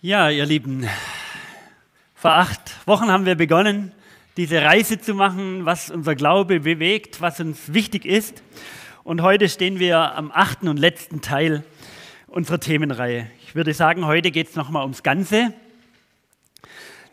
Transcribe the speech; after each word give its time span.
Ja, 0.00 0.30
ihr 0.30 0.46
Lieben, 0.46 0.88
vor 2.14 2.30
acht 2.30 2.86
Wochen 2.86 3.08
haben 3.08 3.26
wir 3.26 3.34
begonnen, 3.34 3.90
diese 4.36 4.62
Reise 4.62 5.00
zu 5.00 5.12
machen, 5.12 5.64
was 5.64 5.90
unser 5.90 6.14
Glaube 6.14 6.60
bewegt, 6.60 7.20
was 7.20 7.40
uns 7.40 7.72
wichtig 7.74 8.04
ist. 8.04 8.44
Und 9.02 9.22
heute 9.22 9.48
stehen 9.48 9.80
wir 9.80 10.14
am 10.14 10.30
achten 10.32 10.68
und 10.68 10.76
letzten 10.76 11.20
Teil 11.20 11.64
unserer 12.28 12.60
Themenreihe. 12.60 13.28
Ich 13.42 13.56
würde 13.56 13.74
sagen, 13.74 14.06
heute 14.06 14.30
geht 14.30 14.48
es 14.48 14.54
nochmal 14.54 14.82
ums 14.82 15.02
Ganze. 15.02 15.52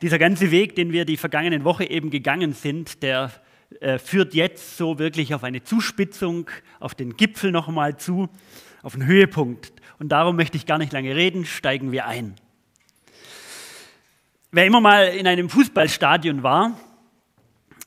Dieser 0.03 0.19
ganze 0.19 0.51
Weg, 0.51 0.75
den 0.75 0.91
wir 0.91 1.05
die 1.05 1.17
vergangenen 1.17 1.63
Woche 1.63 1.89
eben 1.89 2.11
gegangen 2.11 2.53
sind, 2.53 3.01
der 3.01 3.31
äh, 3.79 3.97
führt 3.97 4.35
jetzt 4.35 4.77
so 4.77 4.99
wirklich 4.99 5.33
auf 5.33 5.43
eine 5.43 5.63
Zuspitzung, 5.63 6.51
auf 6.79 6.93
den 6.93 7.17
Gipfel 7.17 7.51
nochmal 7.51 7.97
zu, 7.97 8.29
auf 8.83 8.93
den 8.93 9.07
Höhepunkt. 9.07 9.73
Und 9.97 10.09
darum 10.09 10.35
möchte 10.35 10.55
ich 10.55 10.67
gar 10.67 10.77
nicht 10.77 10.93
lange 10.93 11.15
reden, 11.15 11.45
steigen 11.45 11.91
wir 11.91 12.05
ein. 12.05 12.35
Wer 14.57 14.67
immer 14.67 14.79
mal 14.79 15.07
in 15.07 15.27
einem 15.27 15.49
Fußballstadion 15.49 16.41
war, 16.41 16.79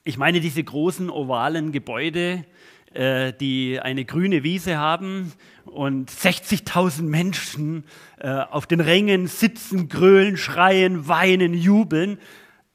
ich 0.04 0.18
meine 0.18 0.38
diese 0.38 0.62
großen 0.62 1.08
ovalen 1.08 1.72
Gebäude, 1.72 2.44
äh, 2.92 3.32
die 3.32 3.80
eine 3.80 4.04
grüne 4.04 4.42
Wiese 4.42 4.76
haben 4.76 5.32
und 5.64 6.10
60.000 6.10 7.04
Menschen 7.04 7.84
äh, 8.18 8.28
auf 8.28 8.66
den 8.66 8.80
Rängen 8.80 9.28
sitzen, 9.28 9.88
grölen, 9.88 10.36
schreien, 10.36 11.08
weinen, 11.08 11.54
jubeln. 11.54 12.18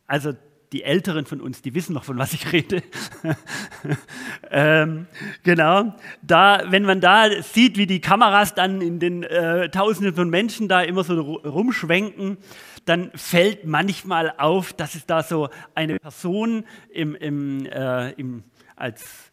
Also 0.07 0.33
die 0.71 0.81
Älteren 0.81 1.27
von 1.27 1.39
uns, 1.39 1.61
die 1.61 1.75
wissen 1.75 1.93
noch, 1.93 2.03
von 2.03 2.17
was 2.17 2.33
ich 2.33 2.51
rede. 2.51 2.81
ähm, 4.49 5.05
genau. 5.43 5.93
Da, 6.23 6.63
wenn 6.69 6.83
man 6.83 6.99
da 6.99 7.29
sieht, 7.43 7.77
wie 7.77 7.85
die 7.85 8.01
Kameras 8.01 8.55
dann 8.55 8.81
in 8.81 8.97
den 8.97 9.21
äh, 9.21 9.69
Tausenden 9.69 10.15
von 10.15 10.31
Menschen 10.31 10.67
da 10.67 10.81
immer 10.81 11.03
so 11.03 11.13
rumschwenken, 11.21 12.39
dann 12.85 13.11
fällt 13.15 13.65
manchmal 13.65 14.33
auf, 14.37 14.73
dass 14.73 14.95
es 14.95 15.05
da 15.05 15.23
so 15.23 15.49
eine 15.75 15.99
Person 15.99 16.65
im, 16.89 17.15
im, 17.15 17.65
äh, 17.65 18.11
im, 18.11 18.43
als 18.75 19.31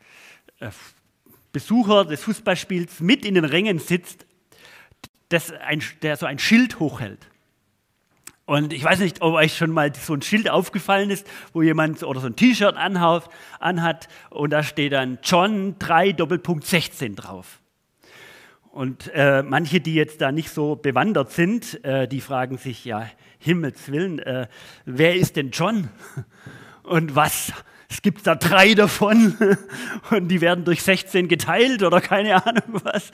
äh, 0.60 0.70
Besucher 1.52 2.04
des 2.04 2.22
Fußballspiels 2.22 3.00
mit 3.00 3.24
in 3.24 3.34
den 3.34 3.44
Rängen 3.44 3.78
sitzt, 3.78 4.26
ein, 5.60 5.82
der 6.02 6.16
so 6.16 6.26
ein 6.26 6.38
Schild 6.38 6.78
hochhält. 6.78 7.30
Und 8.46 8.72
ich 8.72 8.82
weiß 8.82 8.98
nicht, 8.98 9.22
ob 9.22 9.34
euch 9.34 9.56
schon 9.56 9.70
mal 9.70 9.94
so 9.94 10.12
ein 10.12 10.22
Schild 10.22 10.50
aufgefallen 10.50 11.10
ist, 11.10 11.24
wo 11.52 11.62
jemand 11.62 12.02
oder 12.02 12.18
so 12.18 12.26
ein 12.26 12.34
T-Shirt 12.34 12.74
anhat 12.76 14.08
und 14.30 14.50
da 14.50 14.64
steht 14.64 14.92
dann 14.92 15.18
John 15.22 15.76
3 15.78 16.12
Doppelpunkt 16.12 16.66
16 16.66 17.14
drauf. 17.14 17.60
Und 18.72 19.10
äh, 19.14 19.42
manche, 19.42 19.80
die 19.80 19.94
jetzt 19.94 20.20
da 20.20 20.32
nicht 20.32 20.50
so 20.50 20.76
bewandert 20.76 21.30
sind, 21.32 21.84
äh, 21.84 22.06
die 22.06 22.20
fragen 22.20 22.56
sich, 22.56 22.84
ja, 22.84 23.08
Himmels 23.40 23.90
Willen, 23.90 24.18
äh, 24.18 24.46
wer 24.84 25.16
ist 25.16 25.36
denn 25.36 25.50
John? 25.50 25.88
Und 26.82 27.16
was? 27.16 27.52
Es 27.88 28.02
gibt 28.02 28.24
da 28.26 28.36
drei 28.36 28.74
davon 28.74 29.36
und 30.10 30.28
die 30.28 30.40
werden 30.40 30.64
durch 30.64 30.82
16 30.82 31.26
geteilt 31.26 31.82
oder 31.82 32.00
keine 32.00 32.46
Ahnung 32.46 32.80
was. 32.84 33.10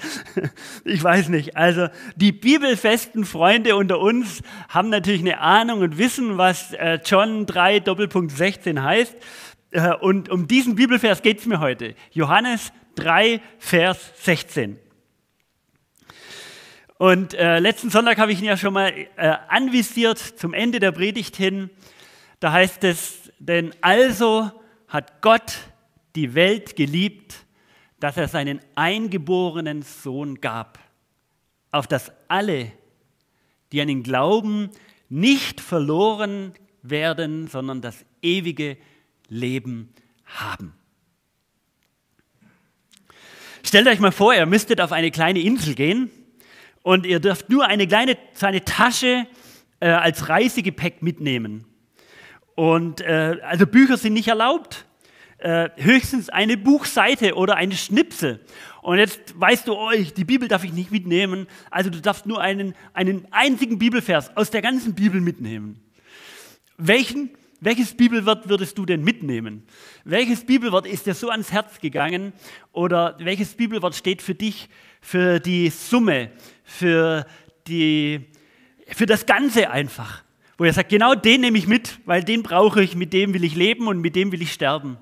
Ich 0.84 1.02
weiß 1.02 1.30
nicht. 1.30 1.56
Also 1.56 1.88
die 2.16 2.32
bibelfesten 2.32 3.24
Freunde 3.24 3.76
unter 3.76 4.00
uns 4.00 4.42
haben 4.68 4.90
natürlich 4.90 5.22
eine 5.22 5.40
Ahnung 5.40 5.80
und 5.80 5.96
wissen, 5.96 6.36
was 6.36 6.74
äh, 6.74 6.98
John 7.04 7.46
3 7.46 7.80
Doppelpunkt 7.80 8.32
16 8.32 8.82
heißt. 8.82 9.16
Äh, 9.70 9.94
und 9.94 10.28
um 10.28 10.46
diesen 10.46 10.74
Bibelvers 10.74 11.22
geht 11.22 11.38
es 11.38 11.46
mir 11.46 11.60
heute. 11.60 11.94
Johannes 12.10 12.72
3, 12.96 13.40
Vers 13.58 14.12
16. 14.24 14.78
Und 16.98 17.34
äh, 17.34 17.58
letzten 17.58 17.90
Sonntag 17.90 18.16
habe 18.18 18.32
ich 18.32 18.38
ihn 18.38 18.46
ja 18.46 18.56
schon 18.56 18.72
mal 18.72 18.90
äh, 19.16 19.34
anvisiert 19.48 20.18
zum 20.18 20.54
Ende 20.54 20.80
der 20.80 20.92
Predigt 20.92 21.36
hin. 21.36 21.68
Da 22.40 22.52
heißt 22.52 22.84
es, 22.84 23.30
denn 23.38 23.74
also 23.82 24.50
hat 24.88 25.20
Gott 25.20 25.58
die 26.14 26.34
Welt 26.34 26.74
geliebt, 26.74 27.44
dass 28.00 28.16
er 28.16 28.28
seinen 28.28 28.60
eingeborenen 28.76 29.82
Sohn 29.82 30.40
gab, 30.40 30.78
auf 31.70 31.86
dass 31.86 32.12
alle, 32.28 32.72
die 33.72 33.82
an 33.82 33.90
ihn 33.90 34.02
glauben, 34.02 34.70
nicht 35.10 35.60
verloren 35.60 36.54
werden, 36.82 37.48
sondern 37.48 37.82
das 37.82 38.06
ewige 38.22 38.78
Leben 39.28 39.92
haben. 40.24 40.72
Stellt 43.62 43.86
euch 43.86 44.00
mal 44.00 44.12
vor, 44.12 44.34
ihr 44.34 44.46
müsstet 44.46 44.80
auf 44.80 44.92
eine 44.92 45.10
kleine 45.10 45.40
Insel 45.40 45.74
gehen 45.74 46.10
und 46.86 47.04
ihr 47.04 47.18
dürft 47.18 47.50
nur 47.50 47.66
eine 47.66 47.88
kleine 47.88 48.16
seine 48.32 48.64
Tasche 48.64 49.26
äh, 49.80 49.88
als 49.88 50.28
Reisegepäck 50.28 51.02
mitnehmen. 51.02 51.64
Und 52.54 53.00
äh, 53.00 53.38
also 53.42 53.66
Bücher 53.66 53.96
sind 53.96 54.12
nicht 54.12 54.28
erlaubt. 54.28 54.86
Äh, 55.38 55.70
höchstens 55.74 56.28
eine 56.28 56.56
Buchseite 56.56 57.34
oder 57.34 57.56
eine 57.56 57.74
Schnipsel. 57.74 58.38
Und 58.82 58.98
jetzt 58.98 59.34
weißt 59.34 59.66
du, 59.66 59.74
oh, 59.74 59.90
die 60.16 60.24
Bibel 60.24 60.46
darf 60.46 60.62
ich 60.62 60.72
nicht 60.72 60.92
mitnehmen. 60.92 61.48
Also 61.72 61.90
du 61.90 62.00
darfst 62.00 62.24
nur 62.24 62.40
einen, 62.40 62.76
einen 62.94 63.26
einzigen 63.32 63.80
Bibelvers 63.80 64.36
aus 64.36 64.52
der 64.52 64.62
ganzen 64.62 64.94
Bibel 64.94 65.20
mitnehmen. 65.20 65.80
Welchen, 66.76 67.30
welches 67.60 67.96
Bibelwort 67.96 68.48
würdest 68.48 68.78
du 68.78 68.86
denn 68.86 69.02
mitnehmen? 69.02 69.64
Welches 70.04 70.46
Bibelwort 70.46 70.86
ist 70.86 71.06
dir 71.06 71.14
so 71.14 71.30
ans 71.30 71.50
Herz 71.50 71.80
gegangen? 71.80 72.32
Oder 72.70 73.16
welches 73.18 73.54
Bibelwort 73.54 73.96
steht 73.96 74.22
für 74.22 74.36
dich 74.36 74.68
für 75.00 75.38
die 75.38 75.70
Summe, 75.70 76.30
für, 76.66 77.24
die, 77.66 78.26
für 78.88 79.06
das 79.06 79.24
Ganze 79.24 79.70
einfach. 79.70 80.22
Wo 80.58 80.64
er 80.64 80.72
sagt, 80.72 80.90
genau 80.90 81.14
den 81.14 81.42
nehme 81.42 81.56
ich 81.56 81.66
mit, 81.66 82.00
weil 82.04 82.24
den 82.24 82.42
brauche 82.42 82.82
ich, 82.82 82.96
mit 82.96 83.12
dem 83.12 83.32
will 83.32 83.44
ich 83.44 83.54
leben 83.54 83.88
und 83.88 84.00
mit 84.00 84.16
dem 84.16 84.32
will 84.32 84.42
ich 84.42 84.52
sterben. 84.52 84.98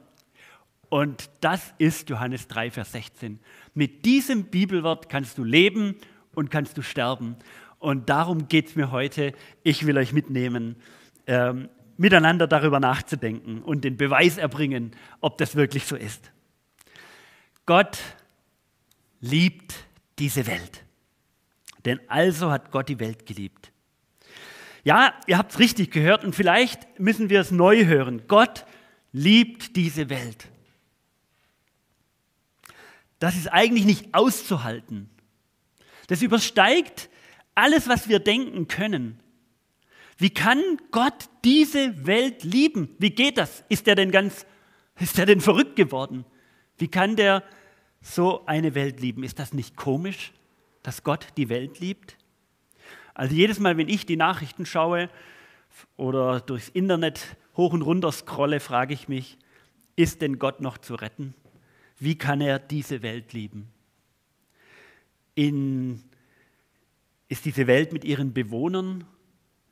Und 0.89 1.31
das 1.41 1.75
ist 1.79 2.11
Johannes 2.11 2.47
3, 2.49 2.71
Vers 2.71 2.93
16. 2.93 3.41
Mit 3.73 4.05
diesem 4.05 4.45
Bibelwort 4.45 5.09
kannst 5.09 5.39
du 5.39 5.45
leben 5.45 5.97
und 6.35 6.51
kannst 6.51 6.77
du 6.77 6.83
sterben. 6.83 7.37
Und 7.79 8.09
darum 8.09 8.49
geht 8.49 8.69
es 8.69 8.77
mir 8.77 8.91
heute. 8.91 9.33
Ich 9.63 9.87
will 9.87 9.97
euch 9.97 10.13
mitnehmen, 10.13 10.77
ähm, 11.27 11.69
miteinander 11.97 12.47
darüber 12.47 12.81
nachzudenken 12.81 13.63
und 13.63 13.85
den 13.85 13.97
Beweis 13.97 14.37
erbringen, 14.37 14.93
ob 15.21 15.39
das 15.39 15.57
wirklich 15.57 15.85
so 15.87 15.97
ist. 15.97 16.31
Gott 17.67 17.99
liebt 19.21 19.75
diese 20.19 20.47
Welt. 20.47 20.85
Denn 21.84 22.00
also 22.09 22.50
hat 22.50 22.71
Gott 22.71 22.89
die 22.89 23.00
Welt 23.00 23.27
geliebt. 23.27 23.72
Ja, 24.84 25.15
ihr 25.27 25.39
habt 25.39 25.53
es 25.53 25.59
richtig 25.59 25.91
gehört 25.91 26.25
und 26.25 26.34
vielleicht 26.34 27.00
müssen 27.00 27.31
wir 27.31 27.41
es 27.41 27.50
neu 27.50 27.87
hören. 27.87 28.22
Gott 28.28 28.67
liebt 29.12 29.77
diese 29.77 30.11
Welt. 30.11 30.49
Das 33.19 33.37
ist 33.37 33.49
eigentlich 33.49 33.87
nicht 33.87 34.12
auszuhalten. 34.12 35.09
Das 36.09 36.21
übersteigt 36.21 37.09
alles, 37.55 37.89
was 37.89 38.09
wir 38.09 38.19
denken 38.19 38.69
können. 38.69 39.21
Wie 40.19 40.31
kann 40.31 40.61
Gott 40.91 41.28
diese 41.44 42.06
Welt 42.06 42.44
lieben? 42.44 42.94
Wie 42.99 43.11
geht 43.11 43.39
das? 43.39 43.65
Ist 43.69 43.89
er 43.89 43.94
denn 43.94 44.11
ganz, 44.11 44.47
ist 45.00 45.19
er 45.19 45.27
denn 45.27 45.41
verrückt 45.41 45.77
geworden? 45.77 46.25
Wie 46.77 46.89
kann 46.89 47.17
der 47.17 47.43
so 48.03 48.44
eine 48.47 48.75
Welt 48.75 49.00
lieben? 49.00 49.25
Ist 49.25 49.39
das 49.39 49.55
nicht 49.55 49.77
komisch? 49.77 50.33
Dass 50.84 51.03
Gott 51.03 51.27
die 51.37 51.49
Welt 51.49 51.81
liebt? 51.81 52.17
Also 53.15 53.34
jedes 53.34 53.59
Mal, 53.59 53.77
wenn 53.77 53.89
ich 53.89 54.06
die 54.06 54.17
Nachrichten 54.17 54.67
schaue 54.67 55.09
oder 55.97 56.41
durchs 56.41 56.69
Internet 56.69 57.37
hoch 57.56 57.72
und 57.72 57.83
runter 57.83 58.12
scrolle, 58.12 58.61
frage 58.61 58.94
ich 58.94 59.09
mich, 59.09 59.39
ist 59.97 60.23
denn 60.23 60.39
Gott 60.39 60.61
noch 60.61 60.78
zu 60.78 60.94
retten? 60.94 61.34
Wie 61.99 62.17
kann 62.17 62.41
er 62.41 62.59
diese 62.59 63.03
Welt 63.03 63.33
lieben? 63.33 63.69
In, 65.34 66.03
ist 67.28 67.44
diese 67.44 67.67
Welt 67.67 67.93
mit 67.93 68.05
ihren 68.05 68.34
Bewohnern 68.34 69.05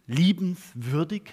liebenswürdig? 0.06 1.24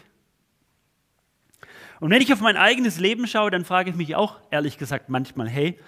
Und 2.00 2.10
wenn 2.12 2.22
ich 2.22 2.34
auf 2.34 2.42
mein 2.42 2.58
eigenes 2.58 3.00
Leben 3.00 3.28
schaue, 3.28 3.52
dann 3.52 3.66
frage 3.66 3.92
ich 3.92 3.96
mich 3.96 4.16
auch 4.16 4.40
ehrlich 4.52 4.78
gesagt 4.78 5.10
manchmal, 5.10 5.48
hey, 5.48 5.80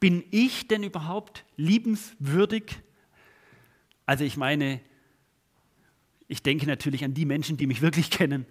bin 0.00 0.24
ich 0.30 0.68
denn 0.68 0.82
überhaupt 0.82 1.44
liebenswürdig? 1.56 2.76
Also 4.06 4.24
ich 4.24 4.36
meine, 4.36 4.80
ich 6.28 6.42
denke 6.42 6.66
natürlich 6.66 7.04
an 7.04 7.14
die 7.14 7.24
Menschen, 7.24 7.56
die 7.56 7.66
mich 7.66 7.82
wirklich 7.82 8.10
kennen, 8.10 8.46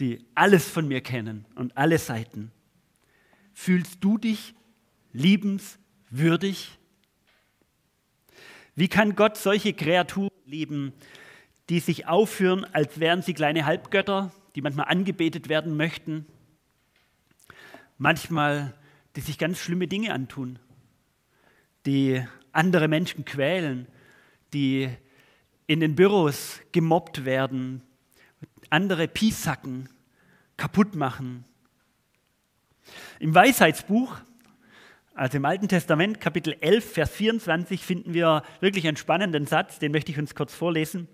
die 0.00 0.24
alles 0.34 0.68
von 0.68 0.88
mir 0.88 1.02
kennen 1.02 1.44
und 1.54 1.76
alle 1.76 1.98
Seiten. 1.98 2.50
Fühlst 3.52 4.02
du 4.02 4.18
dich 4.18 4.54
liebenswürdig? 5.12 6.78
Wie 8.74 8.88
kann 8.88 9.14
Gott 9.14 9.36
solche 9.36 9.74
Kreaturen 9.74 10.30
lieben, 10.46 10.94
die 11.68 11.80
sich 11.80 12.06
aufführen, 12.06 12.64
als 12.64 12.98
wären 12.98 13.22
sie 13.22 13.34
kleine 13.34 13.66
Halbgötter, 13.66 14.32
die 14.54 14.62
manchmal 14.62 14.88
angebetet 14.88 15.48
werden 15.48 15.76
möchten, 15.76 16.26
manchmal, 17.98 18.74
die 19.16 19.20
sich 19.20 19.38
ganz 19.38 19.58
schlimme 19.58 19.86
Dinge 19.86 20.12
antun, 20.12 20.58
die 21.86 22.22
andere 22.52 22.88
Menschen 22.88 23.24
quälen, 23.24 23.86
die 24.52 24.88
in 25.66 25.80
den 25.80 25.94
Büros 25.94 26.60
gemobbt 26.72 27.24
werden, 27.24 27.82
andere 28.70 29.08
piesacken, 29.08 29.88
kaputt 30.56 30.94
machen. 30.94 31.44
Im 33.20 33.34
Weisheitsbuch, 33.34 34.16
also 35.14 35.36
im 35.36 35.44
Alten 35.44 35.68
Testament, 35.68 36.20
Kapitel 36.20 36.56
11, 36.60 36.92
Vers 36.92 37.10
24, 37.10 37.82
finden 37.82 38.14
wir 38.14 38.42
wirklich 38.60 38.86
einen 38.88 38.96
spannenden 38.96 39.46
Satz, 39.46 39.78
den 39.78 39.92
möchte 39.92 40.10
ich 40.10 40.18
uns 40.18 40.34
kurz 40.34 40.54
vorlesen. 40.54 41.08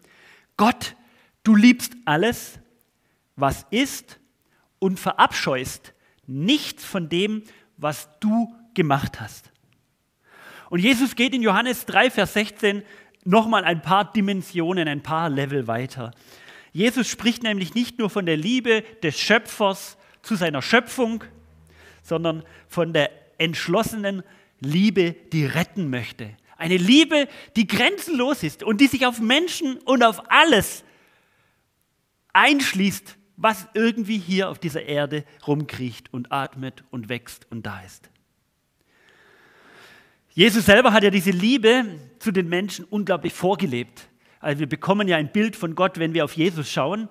Gott, 0.56 0.96
du 1.43 1.55
liebst 1.55 1.93
alles, 2.05 2.58
was 3.37 3.67
ist 3.70 4.19
und 4.79 4.99
verabscheust 4.99 5.94
nichts 6.26 6.85
von 6.85 7.08
dem, 7.08 7.43
was 7.76 8.08
du 8.20 8.55
gemacht 8.75 9.20
hast. 9.20 9.50
Und 10.70 10.81
Jesus 10.81 11.17
geht 11.17 11.35
in 11.35 11.43
Johannes 11.43 11.87
3, 11.87 12.11
Vers 12.11 12.35
16 12.35 12.82
nochmal 13.28 13.64
ein 13.64 13.82
paar 13.82 14.10
Dimensionen, 14.10 14.88
ein 14.88 15.02
paar 15.02 15.28
Level 15.28 15.66
weiter. 15.66 16.12
Jesus 16.72 17.08
spricht 17.08 17.42
nämlich 17.42 17.75
nicht 17.75 17.98
nur 17.98 18.10
von 18.10 18.26
der 18.26 18.36
Liebe 18.36 18.82
des 19.02 19.19
Schöpfers 19.19 19.98
zu 20.22 20.34
seiner 20.34 20.62
Schöpfung, 20.62 21.22
sondern 22.02 22.42
von 22.69 22.92
der 22.92 23.10
entschlossenen 23.38 24.22
Liebe, 24.60 25.14
die 25.32 25.44
retten 25.44 25.90
möchte. 25.90 26.36
Eine 26.56 26.76
Liebe, 26.76 27.28
die 27.54 27.66
grenzenlos 27.66 28.42
ist 28.42 28.62
und 28.62 28.80
die 28.80 28.86
sich 28.88 29.06
auf 29.06 29.20
Menschen 29.20 29.78
und 29.78 30.02
auf 30.02 30.30
alles 30.30 30.82
einschließt, 32.32 33.16
was 33.36 33.69
irgendwie 33.75 34.19
hier 34.19 34.48
auf 34.48 34.58
dieser 34.58 34.82
Erde 34.82 35.25
rumkriecht 35.46 36.12
und 36.12 36.32
atmet 36.32 36.82
und 36.90 37.08
wächst 37.08 37.46
und 37.50 37.64
da 37.64 37.80
ist. 37.80 38.10
Jesus 40.38 40.67
selber 40.67 40.93
hat 40.93 41.02
ja 41.02 41.11
diese 41.11 41.32
Liebe 41.32 41.85
zu 42.20 42.31
den 42.31 42.49
Menschen 42.49 42.85
unglaublich 42.85 43.32
vorgelebt. 43.32 44.08
Also 44.38 44.61
wir 44.61 44.69
bekommen 44.69 45.08
ja 45.08 45.17
ein 45.17 45.32
Bild 45.32 45.56
von 45.56 45.75
Gott, 45.75 45.99
wenn 45.99 46.14
wir 46.14 46.25
auf 46.25 46.35
Jesus 46.35 46.70
schauen. 46.70 47.08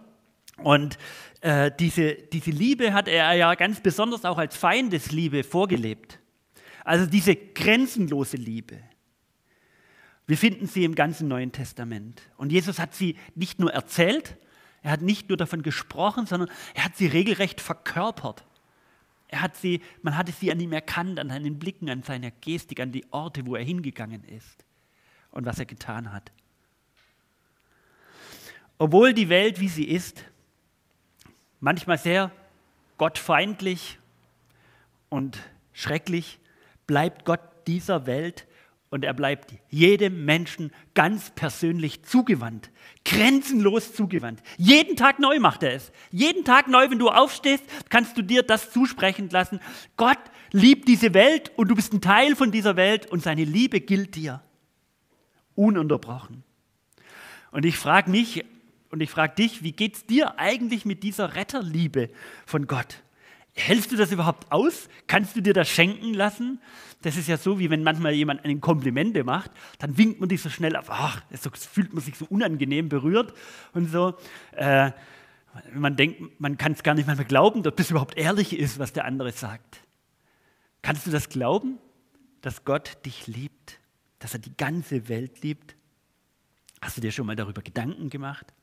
Und 0.63 0.97
äh, 1.41 1.69
diese, 1.77 2.13
diese 2.13 2.51
Liebe 2.51 2.93
hat 2.93 3.09
er 3.09 3.33
ja 3.33 3.53
ganz 3.55 3.81
besonders 3.81 4.23
auch 4.23 4.37
als 4.37 4.55
Feindesliebe 4.55 5.43
vorgelebt. 5.43 6.19
Also 6.85 7.05
diese 7.05 7.35
grenzenlose 7.35 8.37
Liebe. 8.37 8.79
Wir 10.25 10.37
finden 10.37 10.65
sie 10.65 10.85
im 10.85 10.95
ganzen 10.95 11.27
Neuen 11.27 11.51
Testament. 11.51 12.21
Und 12.37 12.53
Jesus 12.53 12.79
hat 12.79 12.95
sie 12.95 13.17
nicht 13.35 13.59
nur 13.59 13.73
erzählt, 13.73 14.37
er 14.83 14.91
hat 14.91 15.01
nicht 15.01 15.27
nur 15.27 15.35
davon 15.37 15.63
gesprochen, 15.63 16.27
sondern 16.27 16.49
er 16.75 16.85
hat 16.85 16.95
sie 16.95 17.07
regelrecht 17.07 17.59
verkörpert. 17.59 18.45
Er 19.29 19.41
hat 19.41 19.57
sie, 19.57 19.81
man 20.01 20.17
hatte 20.17 20.31
sie 20.31 20.51
an 20.51 20.59
ihm 20.59 20.71
erkannt, 20.71 21.19
an 21.19 21.29
seinen 21.29 21.59
Blicken, 21.59 21.89
an 21.89 22.03
seiner 22.03 22.31
Gestik, 22.31 22.79
an 22.79 22.91
die 22.91 23.05
Orte, 23.11 23.45
wo 23.45 23.55
er 23.55 23.63
hingegangen 23.63 24.23
ist 24.23 24.65
und 25.31 25.45
was 25.45 25.59
er 25.59 25.65
getan 25.65 26.13
hat. 26.13 26.31
Obwohl 28.77 29.13
die 29.13 29.29
Welt, 29.29 29.59
wie 29.59 29.67
sie 29.67 29.85
ist, 29.85 30.23
manchmal 31.59 31.97
sehr 31.97 32.31
gottfeindlich 32.97 33.99
und 35.09 35.39
schrecklich, 35.73 36.39
bleibt 36.85 37.25
Gott 37.25 37.41
dieser 37.67 38.05
Welt 38.05 38.47
und 38.89 39.03
er 39.03 39.13
bleibt 39.13 39.53
jedem 39.69 40.25
Menschen 40.25 40.71
ganz 40.93 41.31
persönlich 41.31 42.03
zugewandt, 42.03 42.71
grenzenlos 43.03 43.93
zugewandt. 43.93 44.41
Jeden 44.57 44.95
Tag 44.95 45.19
neu 45.19 45.39
macht 45.39 45.63
er 45.63 45.73
es. 45.73 45.91
Jeden 46.11 46.45
Tag 46.45 46.67
neu, 46.67 46.89
wenn 46.89 46.99
du 46.99 47.09
aufstehst, 47.09 47.63
kannst 47.89 48.17
du 48.17 48.21
dir 48.21 48.43
das 48.43 48.71
zusprechen 48.71 49.29
lassen. 49.29 49.59
Gott 49.97 50.19
liebt 50.51 50.87
diese 50.87 51.13
Welt 51.13 51.51
und 51.57 51.67
du 51.67 51.75
bist 51.75 51.93
ein 51.93 52.01
Teil 52.01 52.35
von 52.35 52.51
dieser 52.51 52.75
Welt 52.75 53.07
und 53.07 53.21
seine 53.21 53.43
Liebe 53.43 53.81
gilt 53.81 54.15
dir. 54.15 54.41
Ununterbrochen. 55.55 56.43
Und 57.51 57.65
ich 57.65 57.77
frage 57.77 58.09
mich 58.09 58.45
und 58.89 59.01
ich 59.01 59.09
frage 59.09 59.35
dich, 59.35 59.63
wie 59.63 59.73
geht 59.73 59.95
es 59.95 60.05
dir 60.05 60.39
eigentlich 60.39 60.85
mit 60.85 61.03
dieser 61.03 61.35
Retterliebe 61.35 62.09
von 62.45 62.67
Gott? 62.67 63.03
Hältst 63.57 63.91
du 63.91 63.95
das 63.95 64.11
überhaupt 64.11 64.51
aus? 64.51 64.87
Kannst 65.07 65.35
du 65.35 65.41
dir 65.41 65.53
das 65.53 65.67
schenken 65.67 66.13
lassen? 66.13 66.61
Das 67.01 67.17
ist 67.17 67.27
ja 67.27 67.37
so, 67.37 67.57
wie 67.59 67.69
wenn 67.69 67.83
manchmal 67.83 68.13
jemand 68.13 68.45
einen 68.45 68.61
Komplimente 68.61 69.23
macht, 69.23 69.51
dann 69.79 69.97
winkt 69.97 70.19
man 70.19 70.29
dich 70.29 70.41
so 70.41 70.49
schnell 70.49 70.75
ab. 70.75 70.85
Ach, 70.89 71.21
so 71.31 71.49
fühlt 71.51 71.91
man 71.93 72.03
sich 72.03 72.15
so 72.15 72.25
unangenehm 72.25 72.87
berührt 72.87 73.33
und 73.73 73.89
so. 73.91 74.15
Äh, 74.51 74.91
man 75.73 75.95
denkt, 75.95 76.39
man 76.39 76.57
kann 76.57 76.73
es 76.73 76.83
gar 76.83 76.93
nicht 76.93 77.07
manchmal 77.07 77.27
glauben, 77.27 77.65
ob 77.65 77.75
das 77.75 77.89
überhaupt 77.89 78.15
ehrlich 78.15 78.57
ist, 78.57 78.77
was 78.77 78.93
der 78.93 79.05
andere 79.05 79.31
sagt. 79.31 79.81
Kannst 80.83 81.07
du 81.07 81.11
das 81.11 81.29
glauben, 81.29 81.79
dass 82.41 82.63
Gott 82.63 83.03
dich 83.05 83.25
liebt, 83.25 83.79
dass 84.19 84.33
er 84.33 84.39
die 84.39 84.55
ganze 84.55 85.09
Welt 85.09 85.41
liebt? 85.41 85.75
Hast 86.79 86.97
du 86.97 87.01
dir 87.01 87.11
schon 87.11 87.25
mal 87.25 87.35
darüber 87.35 87.63
Gedanken 87.63 88.11
gemacht? 88.11 88.53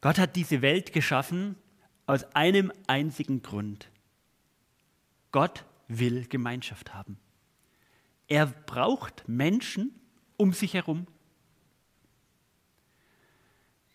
Gott 0.00 0.18
hat 0.18 0.36
diese 0.36 0.62
Welt 0.62 0.92
geschaffen, 0.92 1.56
aus 2.06 2.24
einem 2.34 2.72
einzigen 2.86 3.42
Grund. 3.42 3.88
Gott 5.32 5.64
will 5.88 6.26
Gemeinschaft 6.26 6.94
haben. 6.94 7.18
Er 8.28 8.46
braucht 8.46 9.28
Menschen 9.28 9.94
um 10.36 10.52
sich 10.52 10.74
herum. 10.74 11.06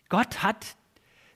Gott 0.08 0.42
hat, 0.42 0.76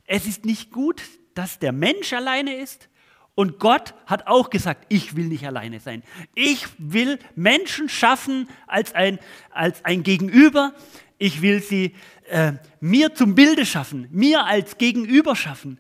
es 0.05 0.27
ist 0.27 0.45
nicht 0.45 0.71
gut, 0.71 1.03
dass 1.35 1.59
der 1.59 1.73
Mensch 1.73 2.13
alleine 2.13 2.57
ist. 2.57 2.89
Und 3.35 3.59
Gott 3.59 3.95
hat 4.07 4.27
auch 4.27 4.49
gesagt, 4.49 4.87
ich 4.89 5.15
will 5.15 5.27
nicht 5.27 5.47
alleine 5.47 5.79
sein. 5.81 6.03
Ich 6.35 6.67
will 6.79 7.19
Menschen 7.35 7.91
schaffen 7.91 8.49
als 8.67 8.95
ein, 8.95 9.19
als 9.51 9.85
ein 9.85 10.03
Gegenüber. 10.03 10.75
Ich 11.19 11.43
will 11.43 11.63
sie 11.63 11.95
äh, 12.29 12.55
mir 12.81 13.15
zum 13.15 13.35
Bilde 13.35 13.67
schaffen, 13.67 14.09
mir 14.11 14.45
als 14.45 14.79
Gegenüber 14.79 15.37
schaffen. 15.37 15.79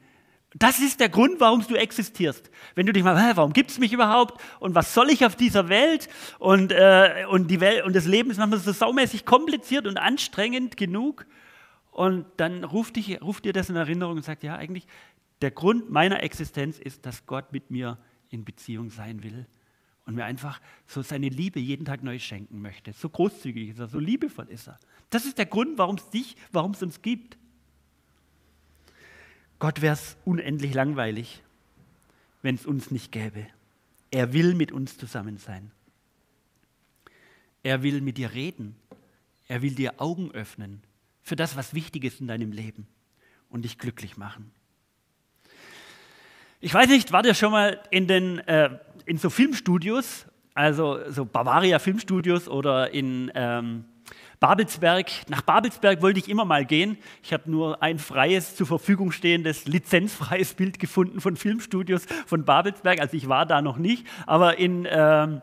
Das 0.58 0.80
ist 0.80 1.00
der 1.00 1.10
Grund, 1.10 1.38
warum 1.38 1.66
du 1.66 1.74
existierst. 1.74 2.50
Wenn 2.74 2.86
du 2.86 2.92
dich 2.94 3.02
mal, 3.02 3.36
warum 3.36 3.52
gibt 3.52 3.70
es 3.70 3.78
mich 3.78 3.92
überhaupt 3.92 4.40
und 4.58 4.74
was 4.74 4.94
soll 4.94 5.10
ich 5.10 5.26
auf 5.26 5.36
dieser 5.36 5.68
Welt 5.68 6.08
und, 6.38 6.72
äh, 6.72 7.26
und, 7.28 7.50
die 7.50 7.60
Welt 7.60 7.84
und 7.84 7.94
das 7.94 8.06
Leben 8.06 8.30
ist 8.30 8.38
manchmal 8.38 8.60
so 8.60 8.72
saumäßig 8.72 9.26
kompliziert 9.26 9.86
und 9.86 9.98
anstrengend 9.98 10.78
genug. 10.78 11.26
Und 11.90 12.24
dann 12.38 12.64
ruft, 12.64 12.96
dich, 12.96 13.20
ruft 13.20 13.44
dir 13.44 13.52
das 13.52 13.68
in 13.68 13.76
Erinnerung 13.76 14.16
und 14.16 14.24
sagt, 14.24 14.44
ja, 14.44 14.56
eigentlich 14.56 14.86
der 15.42 15.50
Grund 15.50 15.90
meiner 15.90 16.22
Existenz 16.22 16.78
ist, 16.78 17.04
dass 17.04 17.26
Gott 17.26 17.52
mit 17.52 17.70
mir 17.70 17.98
in 18.30 18.44
Beziehung 18.46 18.88
sein 18.88 19.22
will 19.22 19.46
und 20.06 20.14
mir 20.14 20.24
einfach 20.24 20.60
so 20.86 21.02
seine 21.02 21.28
Liebe 21.28 21.60
jeden 21.60 21.84
Tag 21.84 22.02
neu 22.02 22.18
schenken 22.18 22.62
möchte. 22.62 22.94
So 22.94 23.10
großzügig 23.10 23.70
ist 23.70 23.78
er, 23.78 23.88
so 23.88 23.98
liebevoll 23.98 24.48
ist 24.48 24.68
er. 24.68 24.78
Das 25.10 25.26
ist 25.26 25.36
der 25.36 25.46
Grund, 25.46 25.76
warum 25.76 25.96
es 25.96 26.08
dich, 26.08 26.34
warum 26.50 26.70
es 26.70 26.82
uns 26.82 27.02
gibt. 27.02 27.36
Gott 29.58 29.80
wäre 29.80 29.94
es 29.94 30.16
unendlich 30.24 30.74
langweilig, 30.74 31.42
wenn 32.42 32.54
es 32.54 32.66
uns 32.66 32.90
nicht 32.90 33.12
gäbe. 33.12 33.46
Er 34.10 34.32
will 34.32 34.54
mit 34.54 34.72
uns 34.72 34.98
zusammen 34.98 35.38
sein. 35.38 35.70
Er 37.62 37.82
will 37.82 38.00
mit 38.00 38.18
dir 38.18 38.32
reden. 38.32 38.76
Er 39.48 39.62
will 39.62 39.74
dir 39.74 39.94
Augen 39.98 40.30
öffnen 40.32 40.82
für 41.22 41.36
das, 41.36 41.56
was 41.56 41.74
wichtig 41.74 42.04
ist 42.04 42.20
in 42.20 42.28
deinem 42.28 42.52
Leben 42.52 42.86
und 43.48 43.62
dich 43.62 43.78
glücklich 43.78 44.16
machen. 44.16 44.52
Ich 46.60 46.72
weiß 46.72 46.88
nicht, 46.88 47.12
war 47.12 47.24
ihr 47.24 47.34
schon 47.34 47.52
mal 47.52 47.80
in, 47.90 48.06
den, 48.06 48.38
äh, 48.40 48.78
in 49.04 49.18
so 49.18 49.30
Filmstudios, 49.30 50.26
also 50.54 51.10
so 51.10 51.24
Bavaria 51.24 51.78
Filmstudios 51.78 52.48
oder 52.48 52.92
in 52.92 53.30
ähm, 53.34 53.84
Babelsberg, 54.40 55.10
nach 55.28 55.42
Babelsberg 55.42 56.02
wollte 56.02 56.18
ich 56.18 56.28
immer 56.28 56.44
mal 56.44 56.64
gehen. 56.64 56.98
Ich 57.22 57.32
habe 57.32 57.50
nur 57.50 57.82
ein 57.82 57.98
freies, 57.98 58.54
zur 58.54 58.66
Verfügung 58.66 59.12
stehendes, 59.12 59.66
lizenzfreies 59.66 60.54
Bild 60.54 60.78
gefunden 60.78 61.20
von 61.20 61.36
Filmstudios 61.36 62.06
von 62.26 62.44
Babelsberg. 62.44 63.00
Also 63.00 63.16
ich 63.16 63.28
war 63.28 63.46
da 63.46 63.62
noch 63.62 63.78
nicht, 63.78 64.06
aber 64.26 64.58
in, 64.58 64.86
ähm, 64.90 65.40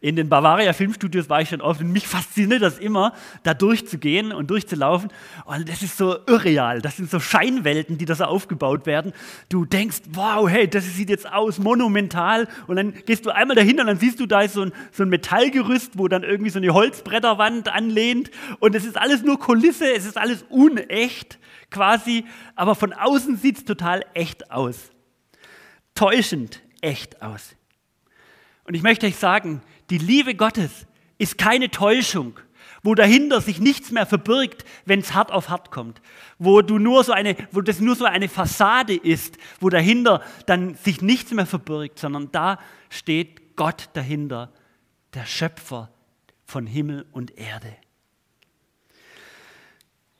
in 0.00 0.16
den 0.16 0.28
Bavaria 0.28 0.72
Filmstudios 0.72 1.30
war 1.30 1.40
ich 1.40 1.50
schon 1.50 1.60
oft 1.60 1.80
und 1.80 1.92
mich 1.92 2.08
fasziniert 2.08 2.62
das 2.62 2.78
immer, 2.78 3.14
da 3.44 3.54
durchzugehen 3.54 4.32
und 4.32 4.50
durchzulaufen. 4.50 5.10
Und 5.44 5.68
das 5.68 5.82
ist 5.82 5.96
so 5.96 6.16
irreal. 6.26 6.82
Das 6.82 6.96
sind 6.96 7.08
so 7.08 7.20
Scheinwelten, 7.20 7.98
die 7.98 8.04
da 8.04 8.16
so 8.16 8.24
aufgebaut 8.24 8.86
werden. 8.86 9.12
Du 9.48 9.64
denkst, 9.64 10.00
wow, 10.10 10.48
hey, 10.48 10.66
das 10.68 10.84
sieht 10.96 11.08
jetzt 11.08 11.30
aus, 11.32 11.58
monumental. 11.58 12.48
Und 12.66 12.76
dann 12.76 12.92
gehst 13.06 13.24
du 13.24 13.30
einmal 13.30 13.54
dahinter 13.54 13.82
und 13.82 13.86
dann 13.86 13.98
siehst 13.98 14.18
du, 14.18 14.26
da 14.26 14.42
ist 14.42 14.54
so 14.54 14.62
ein, 14.62 14.72
so 14.90 15.04
ein 15.04 15.08
Metallgerüst, 15.08 15.96
wo 15.96 16.08
dann 16.08 16.24
irgendwie 16.24 16.50
so 16.50 16.58
eine 16.58 16.74
Holzbretterwand 16.74 17.68
anlehnt. 17.68 18.32
Und 18.58 18.74
es 18.74 18.84
ist 18.84 18.98
alles 18.98 19.22
nur 19.22 19.38
Kulisse, 19.38 19.92
es 19.92 20.06
ist 20.06 20.18
alles 20.18 20.44
unecht 20.48 21.38
quasi. 21.70 22.24
Aber 22.56 22.74
von 22.74 22.92
außen 22.92 23.36
sieht 23.36 23.58
es 23.58 23.64
total 23.64 24.04
echt 24.14 24.50
aus. 24.50 24.90
Täuschend 25.94 26.60
echt 26.80 27.22
aus. 27.22 27.54
Und 28.64 28.74
ich 28.74 28.82
möchte 28.82 29.06
euch 29.06 29.16
sagen, 29.16 29.62
die 29.90 29.98
Liebe 29.98 30.34
Gottes 30.34 30.86
ist 31.18 31.38
keine 31.38 31.70
Täuschung, 31.70 32.38
wo 32.82 32.94
dahinter 32.94 33.40
sich 33.40 33.60
nichts 33.60 33.90
mehr 33.90 34.06
verbirgt, 34.06 34.64
wenn 34.84 35.00
es 35.00 35.14
hart 35.14 35.30
auf 35.30 35.48
hart 35.48 35.70
kommt, 35.70 36.00
wo 36.38 36.62
du 36.62 36.78
nur 36.78 37.04
so 37.04 37.12
eine, 37.12 37.36
wo 37.52 37.60
das 37.60 37.80
nur 37.80 37.94
so 37.94 38.04
eine 38.04 38.28
Fassade 38.28 38.94
ist, 38.94 39.38
wo 39.60 39.68
dahinter 39.68 40.22
dann 40.46 40.74
sich 40.74 41.00
nichts 41.00 41.32
mehr 41.32 41.46
verbirgt, 41.46 41.98
sondern 41.98 42.30
da 42.32 42.58
steht 42.90 43.56
Gott 43.56 43.88
dahinter, 43.92 44.52
der 45.14 45.26
Schöpfer 45.26 45.90
von 46.44 46.66
Himmel 46.66 47.06
und 47.12 47.36
Erde. 47.38 47.76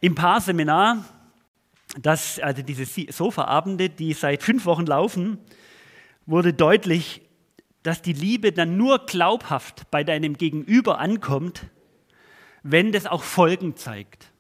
Im 0.01 0.15
Paarseminar 0.15 1.05
also 2.05 2.63
diese 2.63 3.13
Sofaabende, 3.13 3.91
die 3.91 4.13
seit 4.15 4.43
fünf 4.43 4.65
Wochen 4.65 4.87
laufen, 4.87 5.39
wurde 6.27 6.53
deutlich, 6.55 7.21
dass 7.83 8.03
die 8.03 8.13
Liebe 8.13 8.53
dann 8.53 8.77
nur 8.77 9.07
glaubhaft 9.07 9.91
bei 9.91 10.05
deinem 10.05 10.37
Gegenüber 10.37 10.99
ankommt, 10.99 11.67
wenn 12.63 12.93
das 12.93 13.07
auch 13.07 13.23
Folgen 13.23 13.77
zeigt. 13.77 14.33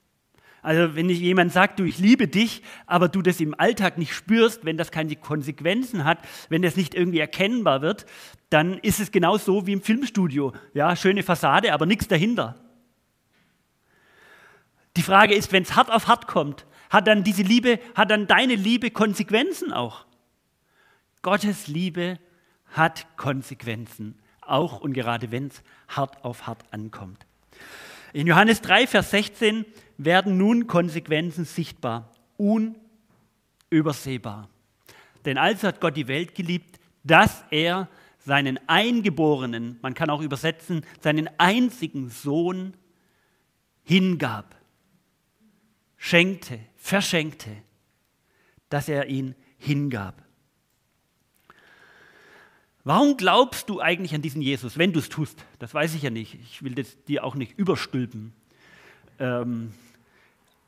Also 0.63 0.95
wenn 0.95 1.09
jemand 1.11 1.53
sagt, 1.53 1.81
du, 1.81 1.85
ich 1.85 1.99
liebe 1.99 2.29
dich, 2.29 2.63
aber 2.87 3.09
du 3.09 3.21
das 3.21 3.41
im 3.41 3.59
Alltag 3.59 3.99
nicht 3.99 4.15
spürst, 4.15 4.65
wenn 4.65 4.77
das 4.77 4.93
keine 4.93 5.17
Konsequenzen 5.17 6.05
hat, 6.05 6.19
wenn 6.51 6.63
das 6.63 6.77
nicht 6.77 6.95
irgendwie 6.95 7.19
erkennbar 7.19 7.83
wird, 7.83 8.07
dann 8.49 8.79
ist 8.79 9.01
es 9.01 9.11
genau 9.11 9.39
so 9.39 9.67
wie 9.67 9.73
im 9.73 9.83
Filmstudio. 9.83 10.53
Ja, 10.73 10.95
schöne 10.95 11.25
Fassade, 11.25 11.73
aber 11.73 11.85
nichts 11.85 12.07
dahinter. 12.07 12.61
Die 14.97 15.03
Frage 15.03 15.35
ist, 15.35 15.51
wenn 15.51 15.65
es 15.65 15.75
hart 15.75 15.91
auf 15.91 16.07
hart 16.07 16.29
kommt, 16.29 16.65
hat 16.91 17.09
dann 17.09 17.25
diese 17.25 17.43
Liebe, 17.43 17.81
hat 17.97 18.11
dann 18.13 18.29
deine 18.29 18.55
Liebe 18.55 18.93
Konsequenzen 18.93 19.73
auch? 19.73 20.05
Gottes 21.23 21.67
Liebe 21.67 22.19
hat 22.73 23.07
Konsequenzen, 23.17 24.19
auch 24.41 24.81
und 24.81 24.93
gerade 24.93 25.31
wenn 25.31 25.47
es 25.47 25.62
hart 25.88 26.25
auf 26.25 26.47
hart 26.47 26.64
ankommt. 26.73 27.26
In 28.12 28.26
Johannes 28.26 28.61
3, 28.61 28.87
Vers 28.87 29.11
16 29.11 29.64
werden 29.97 30.37
nun 30.37 30.67
Konsequenzen 30.67 31.45
sichtbar, 31.45 32.11
unübersehbar. 32.37 34.49
Denn 35.25 35.38
also 35.38 35.69
hat 35.69 35.81
Gott 35.81 35.97
die 35.97 36.09
Welt 36.09 36.35
geliebt, 36.35 36.81
dass 37.05 37.45
er 37.50 37.88
seinen 38.19 38.59
eingeborenen, 38.69 39.79
man 39.83 39.95
kann 39.95 40.11
auch 40.11 40.21
übersetzen, 40.21 40.85
seinen 41.00 41.29
einzigen 41.38 42.11
Sohn 42.11 42.75
hingab, 43.85 44.55
schenkte, 45.97 46.59
verschenkte, 46.76 47.50
dass 48.69 48.88
er 48.88 49.07
ihn 49.07 49.35
hingab. 49.59 50.22
Warum 52.85 53.17
glaubst 53.17 53.69
du 53.69 53.81
eigentlich 53.81 54.15
an 54.15 54.23
diesen 54.23 54.43
Jesus, 54.43 54.77
wenn 54.77 54.93
du 54.93 54.99
es 54.99 55.09
tust? 55.09 55.45
Das 55.59 55.73
weiß 55.73 55.95
ich 55.95 56.03
ja 56.03 56.11
nicht. 56.11 56.35
Ich 56.35 56.62
will 56.62 56.75
das 56.75 57.03
dir 57.05 57.25
auch 57.25 57.37
nicht 57.37 57.57
überstülpen. 57.59 58.33
Ähm, 59.19 59.73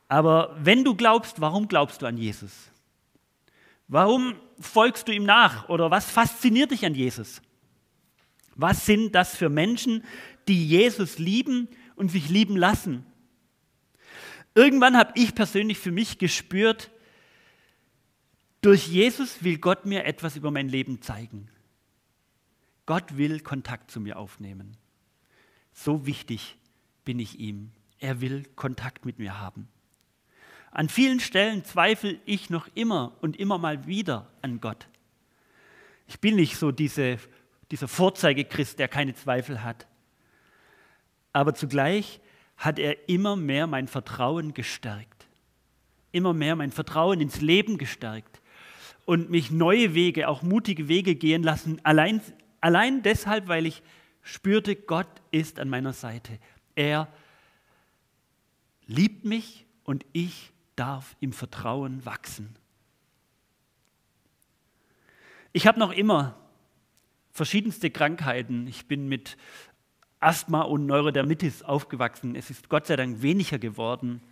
aber 0.06 0.56
wenn 0.60 0.84
du 0.84 0.94
glaubst, 0.94 1.40
warum 1.40 1.66
glaubst 1.66 2.02
du 2.02 2.06
an 2.06 2.16
Jesus? 2.16 2.70
Warum 3.88 4.36
folgst 4.60 5.08
du 5.08 5.12
ihm 5.12 5.24
nach? 5.24 5.68
Oder 5.68 5.90
was 5.90 6.08
fasziniert 6.08 6.70
dich 6.70 6.86
an 6.86 6.94
Jesus? 6.94 7.42
Was 8.54 8.86
sind 8.86 9.14
das 9.14 9.36
für 9.36 9.48
Menschen, 9.48 10.04
die 10.46 10.66
Jesus 10.66 11.18
lieben 11.18 11.68
und 11.96 12.10
sich 12.10 12.28
lieben 12.28 12.56
lassen? 12.56 13.04
Irgendwann 14.54 14.96
habe 14.96 15.12
ich 15.16 15.34
persönlich 15.34 15.78
für 15.78 15.90
mich 15.90 16.18
gespürt, 16.18 16.90
durch 18.60 18.86
Jesus 18.86 19.42
will 19.42 19.58
Gott 19.58 19.84
mir 19.84 20.04
etwas 20.04 20.36
über 20.36 20.50
mein 20.50 20.68
Leben 20.68 21.02
zeigen. 21.02 21.48
Gott 22.86 23.16
will 23.16 23.40
Kontakt 23.40 23.90
zu 23.90 24.00
mir 24.00 24.18
aufnehmen. 24.18 24.76
So 25.72 26.06
wichtig 26.06 26.56
bin 27.04 27.18
ich 27.18 27.38
ihm. 27.38 27.70
Er 27.98 28.20
will 28.20 28.44
Kontakt 28.56 29.06
mit 29.06 29.18
mir 29.18 29.40
haben. 29.40 29.68
An 30.70 30.88
vielen 30.88 31.20
Stellen 31.20 31.64
zweifle 31.64 32.18
ich 32.26 32.50
noch 32.50 32.68
immer 32.74 33.16
und 33.20 33.36
immer 33.38 33.58
mal 33.58 33.86
wieder 33.86 34.30
an 34.42 34.60
Gott. 34.60 34.88
Ich 36.08 36.20
bin 36.20 36.36
nicht 36.36 36.56
so 36.56 36.72
diese, 36.72 37.18
dieser 37.70 37.88
Vorzeigechrist, 37.88 38.78
der 38.78 38.88
keine 38.88 39.14
Zweifel 39.14 39.62
hat. 39.62 39.86
Aber 41.32 41.54
zugleich 41.54 42.20
hat 42.56 42.78
er 42.78 43.08
immer 43.08 43.36
mehr 43.36 43.66
mein 43.66 43.88
Vertrauen 43.88 44.52
gestärkt. 44.52 45.26
Immer 46.12 46.32
mehr 46.34 46.56
mein 46.56 46.72
Vertrauen 46.72 47.20
ins 47.20 47.40
Leben 47.40 47.78
gestärkt 47.78 48.40
und 49.04 49.30
mich 49.30 49.50
neue 49.50 49.94
Wege, 49.94 50.28
auch 50.28 50.42
mutige 50.42 50.88
Wege 50.88 51.14
gehen 51.14 51.42
lassen, 51.42 51.80
allein 51.84 52.20
Allein 52.64 53.02
deshalb, 53.02 53.46
weil 53.48 53.66
ich 53.66 53.82
spürte, 54.22 54.74
Gott 54.74 55.20
ist 55.30 55.60
an 55.60 55.68
meiner 55.68 55.92
Seite. 55.92 56.38
Er 56.74 57.08
liebt 58.86 59.26
mich 59.26 59.66
und 59.84 60.06
ich 60.14 60.50
darf 60.74 61.14
im 61.20 61.34
Vertrauen 61.34 62.06
wachsen. 62.06 62.56
Ich 65.52 65.66
habe 65.66 65.78
noch 65.78 65.92
immer 65.92 66.38
verschiedenste 67.32 67.90
Krankheiten. 67.90 68.66
Ich 68.66 68.86
bin 68.86 69.08
mit 69.08 69.36
Asthma 70.20 70.62
und 70.62 70.86
Neurodermitis 70.86 71.62
aufgewachsen. 71.64 72.34
Es 72.34 72.48
ist 72.48 72.70
Gott 72.70 72.86
sei 72.86 72.96
Dank 72.96 73.20
weniger 73.20 73.58
geworden. 73.58 74.22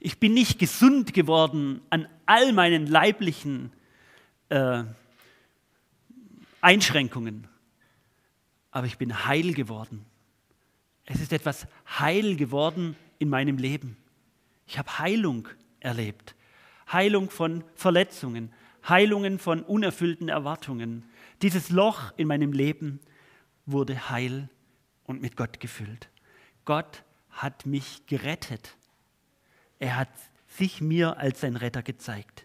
Ich 0.00 0.18
bin 0.18 0.34
nicht 0.34 0.58
gesund 0.58 1.14
geworden 1.14 1.80
an 1.90 2.08
all 2.26 2.52
meinen 2.52 2.88
leiblichen 2.88 3.72
äh, 4.48 4.82
Einschränkungen. 6.60 7.48
Aber 8.70 8.86
ich 8.86 8.98
bin 8.98 9.26
heil 9.26 9.54
geworden. 9.54 10.06
Es 11.04 11.20
ist 11.20 11.32
etwas 11.32 11.66
heil 11.98 12.36
geworden 12.36 12.96
in 13.18 13.28
meinem 13.28 13.58
Leben. 13.58 13.96
Ich 14.66 14.78
habe 14.78 14.98
Heilung 14.98 15.48
erlebt. 15.80 16.34
Heilung 16.92 17.30
von 17.30 17.64
Verletzungen, 17.74 18.52
Heilungen 18.88 19.38
von 19.38 19.62
unerfüllten 19.62 20.28
Erwartungen. 20.28 21.04
Dieses 21.42 21.70
Loch 21.70 22.12
in 22.16 22.28
meinem 22.28 22.52
Leben 22.52 23.00
wurde 23.66 24.10
heil 24.10 24.48
und 25.04 25.20
mit 25.20 25.36
Gott 25.36 25.60
gefüllt. 25.60 26.08
Gott 26.64 27.04
hat 27.30 27.66
mich 27.66 28.06
gerettet. 28.06 28.76
Er 29.78 29.96
hat 29.96 30.08
sich 30.46 30.80
mir 30.80 31.16
als 31.16 31.40
sein 31.40 31.56
Retter 31.56 31.82
gezeigt. 31.82 32.44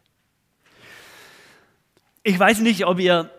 Ich 2.23 2.37
weiß 2.37 2.61
nicht, 2.61 2.85
ob 2.85 2.99
ihr 2.99 3.31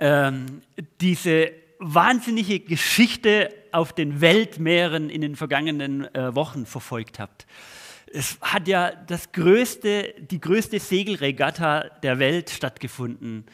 ähm, 0.00 0.62
diese 1.00 1.52
wahnsinnige 1.78 2.60
Geschichte 2.60 3.50
auf 3.72 3.92
den 3.92 4.20
Weltmeeren 4.20 5.10
in 5.10 5.20
den 5.20 5.36
vergangenen 5.36 6.12
äh, 6.14 6.34
Wochen 6.34 6.66
verfolgt 6.66 7.18
habt. 7.18 7.46
Es 8.12 8.38
hat 8.40 8.66
ja 8.66 8.90
das 8.90 9.30
größte, 9.32 10.14
die 10.18 10.40
größte 10.40 10.80
Segelregatta 10.80 11.84
der 12.02 12.18
Welt 12.18 12.50
stattgefunden. 12.50 13.44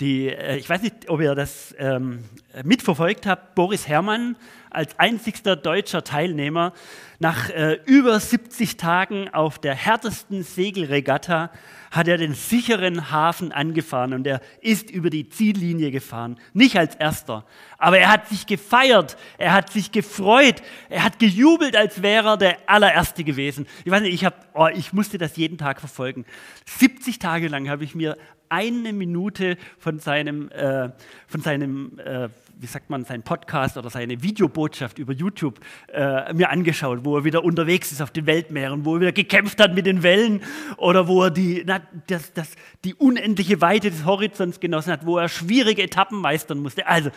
Die, 0.00 0.28
äh, 0.28 0.56
ich 0.56 0.68
weiß 0.68 0.82
nicht, 0.82 1.08
ob 1.08 1.20
ihr 1.20 1.34
das 1.34 1.74
ähm, 1.78 2.24
mitverfolgt 2.64 3.26
habt. 3.26 3.54
Boris 3.54 3.88
Herrmann 3.88 4.36
als 4.70 4.98
einzigster 4.98 5.56
deutscher 5.56 6.04
Teilnehmer 6.04 6.72
nach 7.18 7.48
äh, 7.50 7.78
über 7.86 8.20
70 8.20 8.76
Tagen 8.76 9.32
auf 9.32 9.58
der 9.58 9.74
härtesten 9.74 10.42
Segelregatta 10.42 11.50
hat 11.90 12.08
er 12.08 12.18
den 12.18 12.34
sicheren 12.34 13.10
Hafen 13.10 13.52
angefahren 13.52 14.12
und 14.12 14.26
er 14.26 14.40
ist 14.60 14.90
über 14.90 15.08
die 15.08 15.28
Ziellinie 15.30 15.90
gefahren. 15.90 16.38
Nicht 16.52 16.76
als 16.76 16.94
erster, 16.94 17.46
aber 17.78 17.98
er 17.98 18.10
hat 18.10 18.28
sich 18.28 18.46
gefeiert, 18.46 19.16
er 19.38 19.54
hat 19.54 19.72
sich 19.72 19.92
gefreut, 19.92 20.62
er 20.90 21.04
hat 21.04 21.18
gejubelt, 21.18 21.74
als 21.74 22.02
wäre 22.02 22.28
er 22.30 22.36
der 22.36 22.58
allererste 22.66 23.24
gewesen. 23.24 23.66
Ich 23.84 23.90
weiß 23.90 24.02
nicht, 24.02 24.14
ich, 24.14 24.24
hab, 24.26 24.46
oh, 24.52 24.68
ich 24.68 24.92
musste 24.92 25.16
das 25.16 25.36
jeden 25.36 25.56
Tag 25.56 25.80
verfolgen. 25.80 26.26
70 26.66 27.18
Tage 27.18 27.48
lang 27.48 27.70
habe 27.70 27.84
ich 27.84 27.94
mir 27.94 28.18
eine 28.48 28.92
Minute 28.92 29.56
von 29.78 29.98
seinem, 29.98 30.50
äh, 30.50 30.90
von 31.26 31.40
seinem 31.40 31.98
äh, 31.98 32.28
wie 32.58 32.66
sagt 32.66 32.88
man, 32.88 33.04
sein 33.04 33.22
Podcast 33.22 33.76
oder 33.76 33.90
seine 33.90 34.22
Videobotschaft 34.22 34.98
über 34.98 35.12
YouTube 35.12 35.60
äh, 35.92 36.32
mir 36.32 36.50
angeschaut, 36.50 37.04
wo 37.04 37.18
er 37.18 37.24
wieder 37.24 37.44
unterwegs 37.44 37.92
ist 37.92 38.00
auf 38.00 38.10
den 38.10 38.26
Weltmeeren, 38.26 38.84
wo 38.84 38.94
er 38.94 39.00
wieder 39.02 39.12
gekämpft 39.12 39.60
hat 39.60 39.74
mit 39.74 39.86
den 39.86 40.02
Wellen 40.02 40.42
oder 40.78 41.06
wo 41.06 41.24
er 41.24 41.30
die, 41.30 41.62
na, 41.66 41.80
das, 42.06 42.32
das, 42.32 42.54
die 42.84 42.94
unendliche 42.94 43.60
Weite 43.60 43.90
des 43.90 44.04
Horizonts 44.06 44.60
genossen 44.60 44.92
hat, 44.92 45.04
wo 45.04 45.18
er 45.18 45.28
schwierige 45.28 45.82
Etappen 45.82 46.20
meistern 46.20 46.58
musste. 46.58 46.86
Also, 46.86 47.10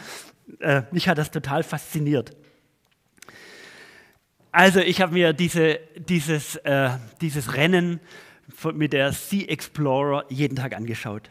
äh, 0.60 0.84
mich 0.92 1.08
hat 1.08 1.18
das 1.18 1.32
total 1.32 1.64
fasziniert. 1.64 2.36
Also, 4.52 4.80
ich 4.80 5.00
habe 5.02 5.14
mir 5.14 5.32
diese, 5.32 5.80
dieses, 5.96 6.58
äh, 6.58 6.90
dieses 7.22 7.56
Rennen 7.56 8.00
mit 8.74 8.94
der 8.94 9.14
Sea 9.14 9.48
Explorer 9.48 10.26
jeden 10.30 10.56
Tag 10.56 10.76
angeschaut. 10.76 11.30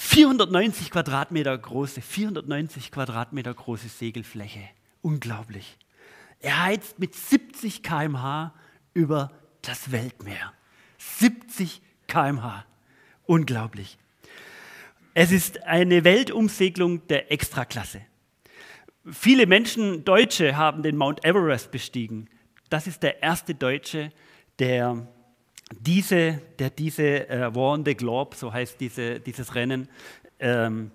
490 0.00 0.92
Quadratmeter 0.92 1.58
große, 1.58 2.00
490 2.00 2.92
Quadratmeter 2.92 3.52
große 3.52 3.88
Segelfläche. 3.88 4.60
Unglaublich. 5.02 5.76
Er 6.38 6.62
heizt 6.62 7.00
mit 7.00 7.16
70 7.16 7.82
km/h 7.82 8.54
über 8.94 9.32
das 9.60 9.90
Weltmeer. 9.90 10.52
70 10.98 11.82
km/h. 12.06 12.64
Unglaublich. 13.26 13.98
Es 15.14 15.32
ist 15.32 15.64
eine 15.64 16.04
Weltumsegelung 16.04 17.04
der 17.08 17.32
Extraklasse. 17.32 18.00
Viele 19.04 19.48
Menschen, 19.48 20.04
Deutsche, 20.04 20.56
haben 20.56 20.84
den 20.84 20.96
Mount 20.96 21.24
Everest 21.24 21.72
bestiegen. 21.72 22.30
Das 22.70 22.86
ist 22.86 23.02
der 23.02 23.20
erste 23.20 23.56
Deutsche, 23.56 24.12
der 24.60 25.08
diese, 25.72 26.40
der 26.58 26.70
diese 26.70 27.28
äh, 27.28 27.54
War 27.54 27.72
on 27.72 27.84
the 27.84 27.94
Globe, 27.94 28.36
so 28.36 28.52
heißt 28.52 28.80
diese, 28.80 29.20
dieses 29.20 29.54
Rennen, 29.54 29.88
ähm, 30.38 30.90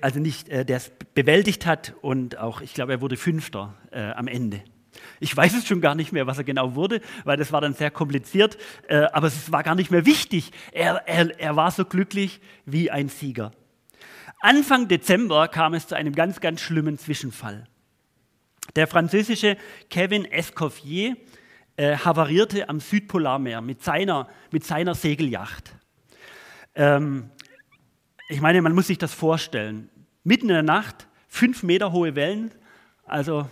also 0.00 0.18
nicht, 0.20 0.48
äh, 0.48 0.64
der 0.64 0.78
es 0.78 0.90
bewältigt 1.14 1.66
hat 1.66 1.94
und 2.02 2.38
auch, 2.38 2.60
ich 2.60 2.74
glaube, 2.74 2.92
er 2.92 3.00
wurde 3.00 3.16
Fünfter 3.16 3.74
äh, 3.90 4.10
am 4.10 4.28
Ende. 4.28 4.62
Ich 5.20 5.36
weiß 5.36 5.54
es 5.54 5.66
schon 5.66 5.80
gar 5.80 5.94
nicht 5.94 6.12
mehr, 6.12 6.26
was 6.26 6.38
er 6.38 6.44
genau 6.44 6.74
wurde, 6.74 7.00
weil 7.24 7.36
das 7.36 7.52
war 7.52 7.60
dann 7.60 7.74
sehr 7.74 7.90
kompliziert, 7.90 8.58
äh, 8.88 9.06
aber 9.12 9.28
es 9.28 9.52
war 9.52 9.62
gar 9.62 9.74
nicht 9.74 9.90
mehr 9.90 10.06
wichtig. 10.06 10.50
Er, 10.72 11.06
er, 11.06 11.38
er 11.38 11.56
war 11.56 11.70
so 11.70 11.84
glücklich 11.84 12.40
wie 12.64 12.90
ein 12.90 13.08
Sieger. 13.08 13.52
Anfang 14.40 14.88
Dezember 14.88 15.48
kam 15.48 15.74
es 15.74 15.88
zu 15.88 15.96
einem 15.96 16.14
ganz, 16.14 16.40
ganz 16.40 16.60
schlimmen 16.60 16.98
Zwischenfall. 16.98 17.66
Der 18.76 18.86
französische 18.86 19.56
Kevin 19.90 20.24
Escoffier 20.24 21.16
äh, 21.78 21.96
havarierte 21.96 22.68
am 22.68 22.80
Südpolarmeer 22.80 23.60
mit 23.60 23.84
seiner, 23.84 24.26
mit 24.50 24.64
seiner 24.64 24.96
Segelyacht. 24.96 25.72
Ähm, 26.74 27.30
ich 28.28 28.40
meine, 28.40 28.60
man 28.62 28.74
muss 28.74 28.88
sich 28.88 28.98
das 28.98 29.14
vorstellen. 29.14 29.88
Mitten 30.24 30.48
in 30.48 30.54
der 30.54 30.62
Nacht, 30.64 31.06
fünf 31.28 31.62
Meter 31.62 31.92
hohe 31.92 32.16
Wellen, 32.16 32.50
also 33.04 33.48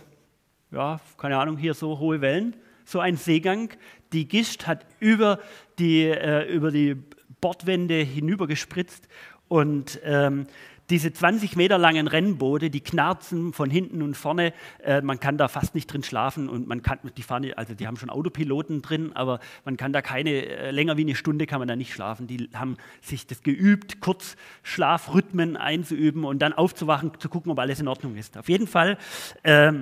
ja, 0.71 0.99
keine 1.17 1.37
Ahnung, 1.37 1.57
hier 1.57 1.73
so 1.73 1.99
hohe 1.99 2.19
Wellen, 2.19 2.57
so 2.83 2.99
ein 2.99 3.15
Seegang. 3.15 3.69
Die 4.11 4.27
Gischt 4.27 4.67
hat 4.67 4.85
über 4.99 5.39
die, 5.79 6.03
äh, 6.03 6.53
über 6.53 6.71
die 6.71 6.97
Bordwände 7.39 7.95
hinüber 7.95 8.45
gespritzt 8.45 9.07
und 9.47 10.01
ähm, 10.03 10.47
diese 10.89 11.11
20 11.11 11.55
Meter 11.57 11.77
langen 11.77 12.07
Rennboote, 12.07 12.69
die 12.69 12.81
knarzen 12.81 13.51
von 13.51 13.69
hinten 13.69 14.01
und 14.01 14.15
vorne. 14.15 14.53
Äh, 14.83 15.01
man 15.01 15.19
kann 15.19 15.37
da 15.37 15.47
fast 15.47 15.75
nicht 15.75 15.91
drin 15.91 16.03
schlafen 16.03 16.47
und 16.47 16.67
man 16.67 16.81
kann, 16.81 16.99
die 17.17 17.23
fahren, 17.23 17.45
also 17.55 17.73
die 17.73 17.87
haben 17.87 17.97
schon 17.97 18.09
Autopiloten 18.09 18.81
drin, 18.81 19.11
aber 19.13 19.39
man 19.65 19.75
kann 19.75 19.91
da 19.91 20.01
keine, 20.01 20.29
äh, 20.29 20.71
länger 20.71 20.95
wie 20.97 21.01
eine 21.01 21.15
Stunde 21.15 21.45
kann 21.45 21.59
man 21.59 21.67
da 21.67 21.75
nicht 21.75 21.93
schlafen. 21.93 22.27
Die 22.27 22.49
haben 22.53 22.77
sich 23.01 23.27
das 23.27 23.43
geübt, 23.43 23.99
kurz 23.99 24.37
Schlafrhythmen 24.63 25.57
einzuüben 25.57 26.23
und 26.23 26.39
dann 26.39 26.53
aufzuwachen, 26.53 27.11
zu 27.19 27.27
gucken, 27.27 27.51
ob 27.51 27.59
alles 27.59 27.79
in 27.79 27.87
Ordnung 27.87 28.15
ist. 28.15 28.37
Auf 28.37 28.47
jeden 28.47 28.67
Fall, 28.67 28.97
äh, 29.43 29.73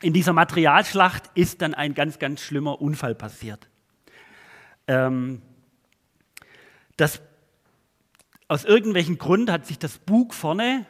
in 0.00 0.12
dieser 0.12 0.32
Materialschlacht 0.32 1.24
ist 1.34 1.60
dann 1.60 1.74
ein 1.74 1.92
ganz, 1.92 2.18
ganz 2.18 2.40
schlimmer 2.40 2.80
Unfall 2.80 3.14
passiert. 3.14 3.68
Ähm, 4.86 5.42
das 6.96 7.20
aus 8.48 8.64
irgendwelchen 8.64 9.18
Grund 9.18 9.50
hat 9.50 9.66
sich 9.66 9.78
das 9.78 9.98
Bug 9.98 10.32
vorne 10.32 10.86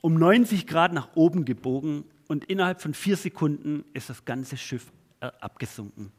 um 0.00 0.14
90 0.14 0.66
Grad 0.66 0.92
nach 0.92 1.10
oben 1.14 1.44
gebogen 1.44 2.04
und 2.26 2.46
innerhalb 2.46 2.80
von 2.80 2.94
vier 2.94 3.16
Sekunden 3.16 3.84
ist 3.92 4.10
das 4.10 4.24
ganze 4.24 4.56
Schiff 4.56 4.90
äh, 5.20 5.26
abgesunken. 5.40 6.10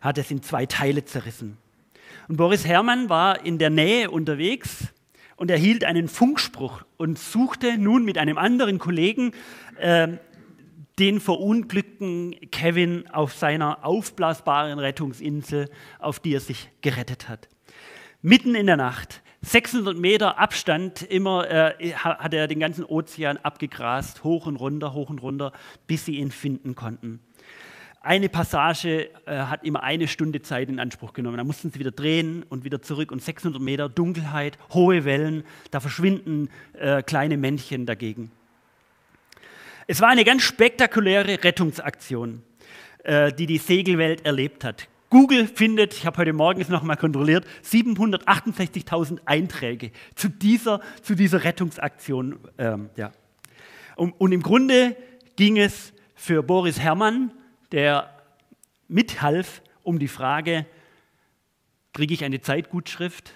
Hat 0.00 0.18
es 0.18 0.30
in 0.30 0.42
zwei 0.42 0.66
Teile 0.66 1.04
zerrissen. 1.04 1.56
Und 2.28 2.36
Boris 2.36 2.66
Herrmann 2.66 3.08
war 3.08 3.44
in 3.46 3.58
der 3.58 3.70
Nähe 3.70 4.10
unterwegs 4.10 4.88
und 5.36 5.50
erhielt 5.50 5.84
einen 5.84 6.08
Funkspruch 6.08 6.82
und 6.96 7.18
suchte 7.18 7.78
nun 7.78 8.04
mit 8.04 8.18
einem 8.18 8.36
anderen 8.36 8.78
Kollegen 8.78 9.32
äh, 9.78 10.08
den 10.98 11.20
verunglückten 11.20 12.34
Kevin 12.50 13.08
auf 13.10 13.32
seiner 13.32 13.86
aufblasbaren 13.86 14.78
Rettungsinsel, 14.78 15.70
auf 15.98 16.18
die 16.18 16.34
er 16.34 16.40
sich 16.40 16.68
gerettet 16.82 17.28
hat. 17.28 17.48
Mitten 18.20 18.54
in 18.54 18.66
der 18.66 18.76
Nacht 18.76 19.22
600 19.42 19.96
Meter 19.96 20.38
Abstand 20.38 21.02
immer 21.02 21.50
äh, 21.50 21.92
hat 21.94 22.34
er 22.34 22.46
den 22.46 22.60
ganzen 22.60 22.84
Ozean 22.84 23.38
abgegrast, 23.38 24.22
hoch 24.22 24.46
und 24.46 24.56
runter, 24.56 24.92
hoch 24.92 25.08
und 25.08 25.22
runter, 25.22 25.52
bis 25.86 26.04
sie 26.04 26.16
ihn 26.16 26.30
finden 26.30 26.74
konnten. 26.74 27.20
Eine 28.02 28.28
Passage 28.28 29.10
äh, 29.26 29.38
hat 29.40 29.64
immer 29.64 29.82
eine 29.82 30.08
Stunde 30.08 30.42
Zeit 30.42 30.68
in 30.68 30.78
Anspruch 30.78 31.14
genommen. 31.14 31.38
Da 31.38 31.44
mussten 31.44 31.70
sie 31.70 31.78
wieder 31.78 31.90
drehen 31.90 32.44
und 32.48 32.64
wieder 32.64 32.82
zurück 32.82 33.12
und 33.12 33.22
600 33.22 33.60
Meter 33.60 33.88
Dunkelheit, 33.88 34.58
hohe 34.72 35.04
Wellen, 35.04 35.44
da 35.70 35.80
verschwinden 35.80 36.50
äh, 36.74 37.02
kleine 37.02 37.36
Männchen 37.38 37.86
dagegen. 37.86 38.30
Es 39.86 40.00
war 40.00 40.08
eine 40.08 40.24
ganz 40.24 40.42
spektakuläre 40.42 41.42
Rettungsaktion, 41.42 42.42
äh, 43.04 43.32
die 43.32 43.46
die 43.46 43.58
Segelwelt 43.58 44.24
erlebt 44.24 44.64
hat. 44.64 44.89
Google 45.10 45.48
findet, 45.48 45.92
ich 45.92 46.06
habe 46.06 46.18
heute 46.18 46.32
Morgen 46.32 46.60
es 46.60 46.68
nochmal 46.68 46.96
kontrolliert, 46.96 47.44
768.000 47.64 49.18
Einträge 49.26 49.90
zu 50.14 50.28
dieser, 50.28 50.80
zu 51.02 51.16
dieser 51.16 51.42
Rettungsaktion. 51.42 52.38
Ähm, 52.58 52.90
ja. 52.96 53.12
und, 53.96 54.12
und 54.12 54.30
im 54.30 54.42
Grunde 54.42 54.96
ging 55.34 55.58
es 55.58 55.92
für 56.14 56.44
Boris 56.44 56.78
Herrmann, 56.78 57.32
der 57.72 58.14
mithalf, 58.86 59.62
um 59.82 59.98
die 59.98 60.08
Frage, 60.08 60.64
kriege 61.92 62.14
ich 62.14 62.24
eine 62.24 62.40
Zeitgutschrift, 62.40 63.32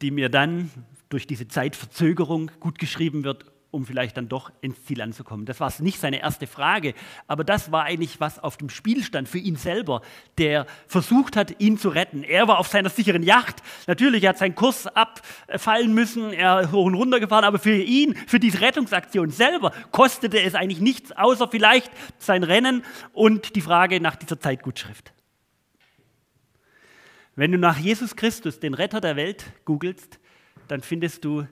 die 0.00 0.10
mir 0.10 0.30
dann 0.30 0.70
durch 1.10 1.26
diese 1.26 1.46
Zeitverzögerung 1.46 2.50
gut 2.58 2.78
geschrieben 2.78 3.22
wird 3.22 3.44
um 3.76 3.84
vielleicht 3.84 4.16
dann 4.16 4.28
doch 4.28 4.50
ins 4.62 4.84
Ziel 4.86 5.00
anzukommen. 5.02 5.46
Das 5.46 5.60
war 5.60 5.72
nicht 5.80 6.00
seine 6.00 6.20
erste 6.20 6.46
Frage, 6.46 6.94
aber 7.28 7.44
das 7.44 7.70
war 7.70 7.84
eigentlich 7.84 8.18
was 8.18 8.38
auf 8.38 8.56
dem 8.56 8.70
Spiel 8.70 9.04
stand 9.04 9.28
für 9.28 9.38
ihn 9.38 9.56
selber, 9.56 10.00
der 10.38 10.66
versucht 10.88 11.36
hat, 11.36 11.60
ihn 11.60 11.78
zu 11.78 11.90
retten. 11.90 12.24
Er 12.24 12.48
war 12.48 12.58
auf 12.58 12.68
seiner 12.68 12.88
sicheren 12.88 13.22
Yacht. 13.22 13.62
Natürlich, 13.86 14.24
er 14.24 14.30
hat 14.30 14.38
seinen 14.38 14.54
Kurs 14.54 14.86
abfallen 14.86 15.92
müssen, 15.94 16.32
er 16.32 16.60
ist 16.62 16.72
hoch 16.72 16.86
und 16.86 16.94
runter 16.94 17.20
gefahren, 17.20 17.44
aber 17.44 17.58
für 17.58 17.76
ihn, 17.76 18.16
für 18.26 18.40
diese 18.40 18.62
Rettungsaktion 18.62 19.30
selber, 19.30 19.72
kostete 19.92 20.40
es 20.40 20.54
eigentlich 20.54 20.80
nichts, 20.80 21.12
außer 21.12 21.48
vielleicht 21.48 21.92
sein 22.18 22.42
Rennen 22.42 22.82
und 23.12 23.54
die 23.54 23.60
Frage 23.60 24.00
nach 24.00 24.16
dieser 24.16 24.40
Zeitgutschrift. 24.40 25.12
Wenn 27.34 27.52
du 27.52 27.58
nach 27.58 27.76
Jesus 27.76 28.16
Christus, 28.16 28.58
den 28.58 28.72
Retter 28.72 29.02
der 29.02 29.16
Welt, 29.16 29.44
googelst, 29.66 30.18
dann 30.68 30.80
findest 30.80 31.22
du 31.26 31.46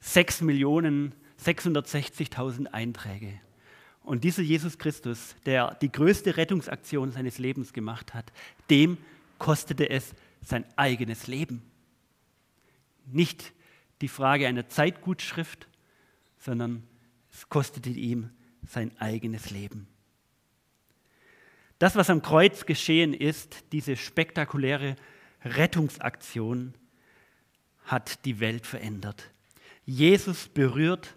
sechs 0.00 0.40
Millionen 0.40 1.14
660.000 1.44 2.66
Einträge. 2.66 3.40
Und 4.02 4.24
dieser 4.24 4.42
Jesus 4.42 4.78
Christus, 4.78 5.34
der 5.46 5.74
die 5.76 5.90
größte 5.90 6.36
Rettungsaktion 6.36 7.10
seines 7.10 7.38
Lebens 7.38 7.72
gemacht 7.72 8.12
hat, 8.14 8.32
dem 8.70 8.98
kostete 9.38 9.88
es 9.88 10.14
sein 10.42 10.64
eigenes 10.76 11.26
Leben. 11.26 11.62
Nicht 13.06 13.52
die 14.00 14.08
Frage 14.08 14.46
einer 14.46 14.68
Zeitgutschrift, 14.68 15.68
sondern 16.38 16.82
es 17.32 17.48
kostete 17.48 17.90
ihm 17.90 18.30
sein 18.66 18.92
eigenes 18.98 19.50
Leben. 19.50 19.86
Das, 21.78 21.96
was 21.96 22.10
am 22.10 22.22
Kreuz 22.22 22.66
geschehen 22.66 23.12
ist, 23.14 23.64
diese 23.72 23.96
spektakuläre 23.96 24.96
Rettungsaktion, 25.44 26.74
hat 27.84 28.24
die 28.24 28.40
Welt 28.40 28.66
verändert. 28.66 29.30
Jesus 29.84 30.48
berührt 30.48 31.14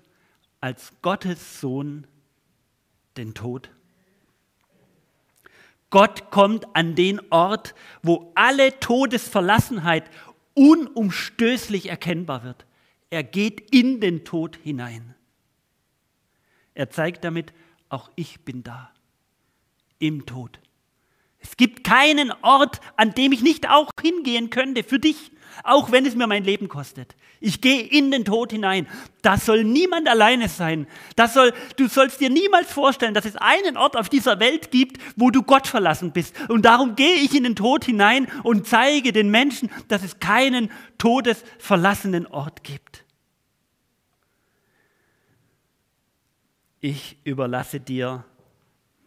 als 0.61 0.93
Gottes 1.01 1.59
Sohn 1.61 2.07
den 3.17 3.33
Tod. 3.33 3.69
Gott 5.89 6.31
kommt 6.31 6.75
an 6.75 6.95
den 6.95 7.21
Ort, 7.31 7.73
wo 8.03 8.31
alle 8.35 8.79
Todesverlassenheit 8.79 10.09
unumstößlich 10.53 11.89
erkennbar 11.89 12.43
wird. 12.43 12.65
Er 13.09 13.23
geht 13.23 13.73
in 13.73 14.01
den 14.01 14.25
Tod 14.25 14.57
hinein. 14.57 15.15
Er 16.73 16.89
zeigt 16.89 17.23
damit, 17.23 17.53
auch 17.89 18.11
ich 18.15 18.41
bin 18.41 18.63
da, 18.63 18.91
im 19.99 20.25
Tod. 20.25 20.59
Es 21.39 21.57
gibt 21.57 21.83
keinen 21.83 22.31
Ort, 22.41 22.79
an 22.95 23.13
dem 23.13 23.31
ich 23.31 23.41
nicht 23.41 23.69
auch 23.69 23.89
hingehen 24.01 24.49
könnte 24.49 24.83
für 24.83 24.99
dich, 24.99 25.31
auch 25.63 25.91
wenn 25.91 26.05
es 26.05 26.15
mir 26.15 26.27
mein 26.27 26.43
Leben 26.43 26.67
kostet. 26.67 27.15
Ich 27.39 27.61
gehe 27.61 27.81
in 27.81 28.09
den 28.09 28.25
Tod 28.25 28.51
hinein. 28.51 28.87
Da 29.21 29.37
soll 29.37 29.63
niemand 29.63 30.07
alleine 30.07 30.49
sein. 30.49 30.87
Das 31.15 31.33
soll, 31.33 31.53
du 31.75 31.87
sollst 31.87 32.19
dir 32.19 32.29
niemals 32.29 32.71
vorstellen, 32.71 33.13
dass 33.13 33.25
es 33.25 33.35
einen 33.35 33.77
Ort 33.77 33.95
auf 33.95 34.09
dieser 34.09 34.39
Welt 34.39 34.71
gibt, 34.71 34.97
wo 35.15 35.29
du 35.29 35.43
Gott 35.43 35.67
verlassen 35.67 36.11
bist. 36.11 36.35
Und 36.49 36.63
darum 36.63 36.95
gehe 36.95 37.15
ich 37.15 37.35
in 37.35 37.43
den 37.43 37.55
Tod 37.55 37.85
hinein 37.85 38.27
und 38.43 38.67
zeige 38.67 39.11
den 39.11 39.29
Menschen, 39.29 39.69
dass 39.87 40.03
es 40.03 40.19
keinen 40.19 40.71
todesverlassenen 40.97 42.25
Ort 42.27 42.63
gibt. 42.63 43.03
Ich 46.79 47.17
überlasse 47.23 47.79
dir 47.79 48.25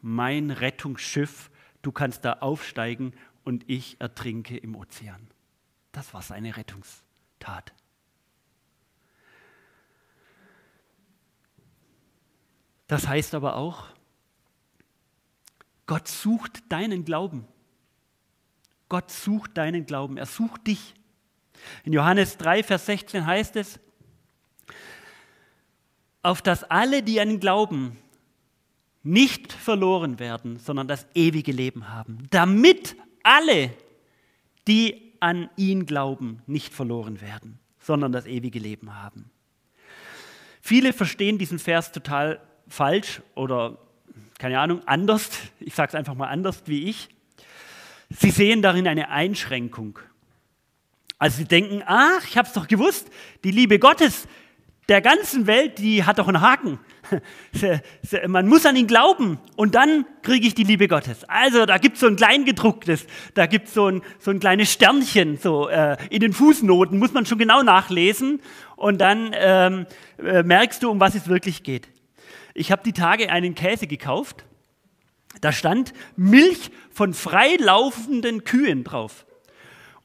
mein 0.03 0.51
Rettungsschiff. 0.51 1.51
Du 1.83 1.93
kannst 1.93 2.25
da 2.25 2.35
aufsteigen 2.35 3.15
und 3.45 3.69
ich 3.69 4.01
ertrinke 4.01 4.57
im 4.57 4.77
Ozean. 4.77 5.29
Das 5.93 6.13
war 6.15 6.23
seine 6.23 6.57
Rettungstat. 6.57 7.73
Das 12.87 13.07
heißt 13.07 13.35
aber 13.35 13.57
auch, 13.57 13.87
Gott 15.87 16.09
sucht 16.09 16.71
deinen 16.71 17.05
Glauben. 17.05 17.47
Gott 18.89 19.11
sucht 19.11 19.57
deinen 19.57 19.87
Glauben. 19.87 20.17
Er 20.17 20.27
sucht 20.27 20.67
dich. 20.67 20.95
In 21.85 21.93
Johannes 21.93 22.37
3, 22.37 22.63
Vers 22.63 22.87
16 22.87 23.27
heißt 23.27 23.57
es, 23.57 23.81
auf 26.23 26.43
dass 26.43 26.65
alle, 26.65 27.03
die 27.03 27.21
an 27.21 27.31
ihn 27.31 27.41
glauben, 27.41 27.97
nicht 29.03 29.53
verloren 29.53 30.19
werden, 30.19 30.59
sondern 30.59 30.89
das 30.89 31.07
ewige 31.15 31.53
Leben 31.53 31.89
haben. 31.89 32.27
Damit 32.31 32.97
alle, 33.23 33.71
die 34.69 35.15
an 35.21 35.49
ihn 35.57 35.87
glauben, 35.87 36.43
nicht 36.47 36.73
verloren 36.75 37.21
werden, 37.21 37.59
sondern 37.79 38.13
das 38.13 38.27
ewige 38.27 38.59
Leben 38.59 38.95
haben. 38.95 39.31
Viele 40.61 40.93
verstehen 40.93 41.39
diesen 41.39 41.59
Vers 41.59 41.93
total 41.93 42.41
falsch 42.69 43.23
oder 43.35 43.79
keine 44.39 44.59
Ahnung, 44.59 44.83
anders, 44.87 45.31
ich 45.59 45.75
sage 45.75 45.91
es 45.91 45.95
einfach 45.95 46.15
mal 46.15 46.29
anders 46.29 46.63
wie 46.67 46.89
ich. 46.89 47.09
Sie 48.09 48.31
sehen 48.31 48.63
darin 48.63 48.89
eine 48.89 49.11
Einschränkung. 49.11 49.99
Also 51.19 51.39
sie 51.39 51.45
denken, 51.45 51.83
ach, 51.85 52.27
ich 52.27 52.39
habe 52.39 52.49
es 52.49 52.55
doch 52.55 52.67
gewusst, 52.67 53.11
die 53.45 53.51
Liebe 53.51 53.79
Gottes 53.79 54.27
der 54.91 55.01
ganzen 55.01 55.47
Welt, 55.47 55.79
die 55.79 56.03
hat 56.03 56.19
doch 56.19 56.27
einen 56.27 56.41
Haken. 56.41 56.81
Man 58.27 58.49
muss 58.49 58.67
an 58.67 58.75
ihn 58.75 58.89
glauben 58.89 59.39
und 59.55 59.77
dann 59.77 60.05
kriege 60.23 60.49
ich 60.49 60.55
die 60.55 60.65
Liebe 60.65 60.89
Gottes. 60.89 61.23
Also 61.29 61.65
da 61.65 61.79
gibt 61.79 61.95
es 61.95 62.01
so 62.01 62.09
ein 62.09 62.17
Kleingedrucktes, 62.17 63.07
da 63.35 63.47
gibt 63.47 63.69
so 63.69 63.89
es 63.89 64.03
so 64.19 64.33
ein 64.33 64.41
kleines 64.41 64.73
Sternchen 64.73 65.39
so 65.39 65.69
äh, 65.69 65.97
in 66.11 66.19
den 66.19 66.33
Fußnoten, 66.33 66.99
muss 66.99 67.13
man 67.13 67.25
schon 67.25 67.39
genau 67.39 67.63
nachlesen 67.63 68.41
und 68.75 69.01
dann 69.01 69.31
ähm, 69.35 69.87
äh, 70.19 70.43
merkst 70.43 70.83
du, 70.83 70.91
um 70.91 70.99
was 70.99 71.15
es 71.15 71.29
wirklich 71.29 71.63
geht. 71.63 71.89
Ich 72.53 72.73
habe 72.73 72.83
die 72.85 72.93
Tage 72.93 73.31
einen 73.31 73.55
Käse 73.55 73.87
gekauft, 73.87 74.45
da 75.41 75.53
stand 75.53 75.93
Milch 76.17 76.73
von 76.91 77.15
freilaufenden 77.15 78.43
Kühen 78.43 78.83
drauf. 78.83 79.25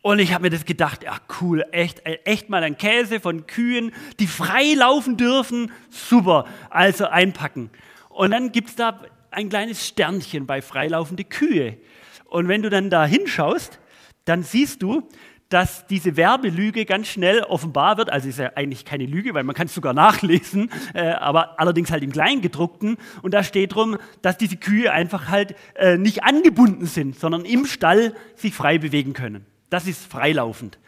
Und 0.06 0.20
ich 0.20 0.36
habe 0.36 0.44
mir 0.44 0.50
das 0.52 0.66
gedacht, 0.66 1.02
ja 1.02 1.18
cool, 1.42 1.66
echt, 1.72 2.06
äh, 2.06 2.20
echt 2.26 2.48
mal 2.48 2.62
ein 2.62 2.78
Käse 2.78 3.20
von 3.20 3.48
Kühen, 3.48 3.92
die 4.20 4.28
frei 4.28 4.76
laufen 4.76 5.18
dürfen, 5.18 5.72
super, 5.90 6.46
also 6.70 7.08
einpacken. 7.08 7.72
Und 8.10 8.30
dann 8.30 8.52
gibt 8.52 8.70
es 8.70 8.76
da 8.76 9.02
ein 9.32 9.50
kleines 9.50 9.88
Sternchen 9.88 10.46
bei 10.46 10.62
freilaufende 10.62 11.24
Kühe. 11.24 11.80
Und 12.26 12.48
wenn 12.48 12.62
du 12.62 12.70
dann 12.70 12.92
da 12.92 13.08
hinschaust, 13.08 13.80
dann 14.26 14.44
siehst 14.44 14.84
du, 14.84 15.10
dass 15.50 15.88
diese 15.88 16.16
Werbelüge 16.18 16.86
ganz 16.86 17.08
schnell 17.08 17.40
offenbar 17.40 17.98
wird. 17.98 18.12
Also 18.12 18.30
ist 18.30 18.38
ja 18.38 18.52
eigentlich 18.54 18.86
keine 18.86 19.08
Lüge, 19.08 19.34
weil 19.34 19.44
man 19.44 19.56
kann 19.56 19.66
es 19.66 19.74
sogar 19.74 19.96
nachlesen, 19.96 20.70
äh, 20.94 21.14
aber 21.14 21.60
allerdings 21.60 21.90
halt 21.90 22.04
im 22.04 22.12
Kleingedruckten. 22.12 22.98
Und 23.24 23.34
da 23.34 23.44
steht 23.44 23.74
drum, 23.74 23.98
dass 24.22 24.38
diese 24.38 24.58
Kühe 24.58 24.92
einfach 24.92 25.30
halt 25.30 25.56
äh, 25.74 25.98
nicht 25.98 26.24
angebunden 26.24 26.86
sind, 26.86 27.18
sondern 27.18 27.44
im 27.44 27.66
Stall 27.66 28.14
sich 28.36 28.54
frei 28.54 28.78
bewegen 28.78 29.14
können. 29.14 29.48
Das 29.76 29.88
ist 29.88 30.06
freilaufend. 30.06 30.80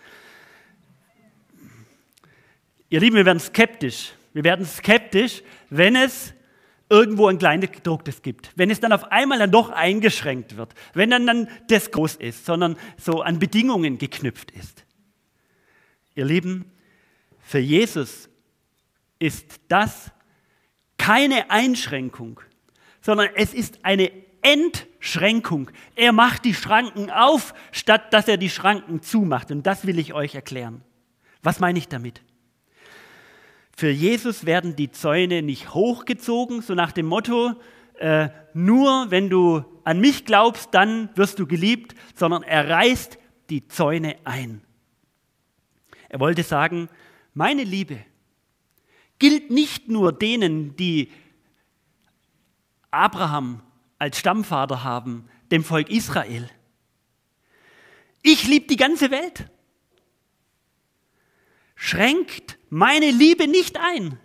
Ihr 2.88 3.02
Lieben, 3.02 3.18
wir 3.18 3.26
werden 3.26 3.42
skeptisch. 3.42 4.14
Wir 4.32 4.46
werden 4.46 4.66
skeptisch, 4.66 5.44
wenn 5.70 5.98
es 5.98 6.34
irgendwo 6.88 7.28
ein 7.28 7.38
kleines 7.38 7.70
gedrucktes 7.74 8.22
gibt. 8.22 8.50
Wenn 8.56 8.72
es 8.72 8.80
dann 8.80 8.94
auf 8.94 9.12
einmal 9.12 9.40
dann 9.40 9.52
doch 9.52 9.72
eingeschränkt 9.72 10.56
wird. 10.56 10.74
Wenn 10.94 11.10
dann, 11.10 11.28
dann 11.28 11.50
das 11.68 11.92
groß 11.92 12.16
ist, 12.16 12.46
sondern 12.46 12.78
so 12.96 13.22
an 13.22 13.40
Bedingungen 13.40 13.98
geknüpft 13.98 14.52
ist. 14.52 14.86
Ihr 16.16 16.24
Lieben, 16.24 16.72
für 17.42 17.60
Jesus 17.60 18.30
ist 19.20 19.60
das 19.68 20.12
keine 20.98 21.52
Einschränkung, 21.52 22.40
sondern 23.02 23.28
es 23.36 23.54
ist 23.54 23.84
eine 23.84 24.10
Entschränkung. 24.54 25.72
Er 25.96 26.12
macht 26.12 26.46
die 26.46 26.54
Schranken 26.54 27.10
auf, 27.10 27.54
statt 27.72 28.14
dass 28.14 28.28
er 28.28 28.38
die 28.38 28.50
Schranken 28.50 29.02
zumacht. 29.02 29.52
Und 29.52 29.66
das 29.66 29.86
will 29.86 30.00
ich 30.00 30.14
euch 30.14 30.36
erklären. 30.36 30.82
Was 31.44 31.60
meine 31.60 31.80
ich 31.80 31.88
damit? 31.88 32.22
Für 33.76 33.90
Jesus 33.90 34.46
werden 34.46 34.76
die 34.76 34.92
Zäune 34.92 35.42
nicht 35.42 35.74
hochgezogen, 35.74 36.62
so 36.62 36.74
nach 36.74 36.92
dem 36.92 37.06
Motto, 37.06 37.54
äh, 38.00 38.30
nur 38.54 39.12
wenn 39.12 39.30
du 39.30 39.64
an 39.84 40.00
mich 40.00 40.26
glaubst, 40.26 40.74
dann 40.74 41.10
wirst 41.16 41.40
du 41.40 41.46
geliebt, 41.46 41.96
sondern 42.16 42.44
er 42.44 42.70
reißt 42.70 43.18
die 43.50 43.68
Zäune 43.68 44.16
ein. 44.24 44.62
Er 46.10 46.20
wollte 46.20 46.44
sagen, 46.44 46.90
meine 47.34 47.64
Liebe 47.64 48.00
gilt 49.20 49.52
nicht 49.52 49.90
nur 49.90 50.12
denen, 50.12 50.76
die 50.76 51.12
Abraham 52.92 53.62
als 54.00 54.20
Stammvater 54.20 54.84
haben, 54.84 55.28
dem 55.52 55.64
Volk 55.64 55.90
Israel. 55.90 56.50
Ich 58.22 58.48
liebe 58.48 58.68
die 58.68 58.78
ganze 58.78 59.12
Welt. 59.12 59.50
Schränkt 61.76 62.58
meine 62.70 63.12
Liebe 63.12 63.48
nicht 63.48 63.78
ein, 63.78 64.20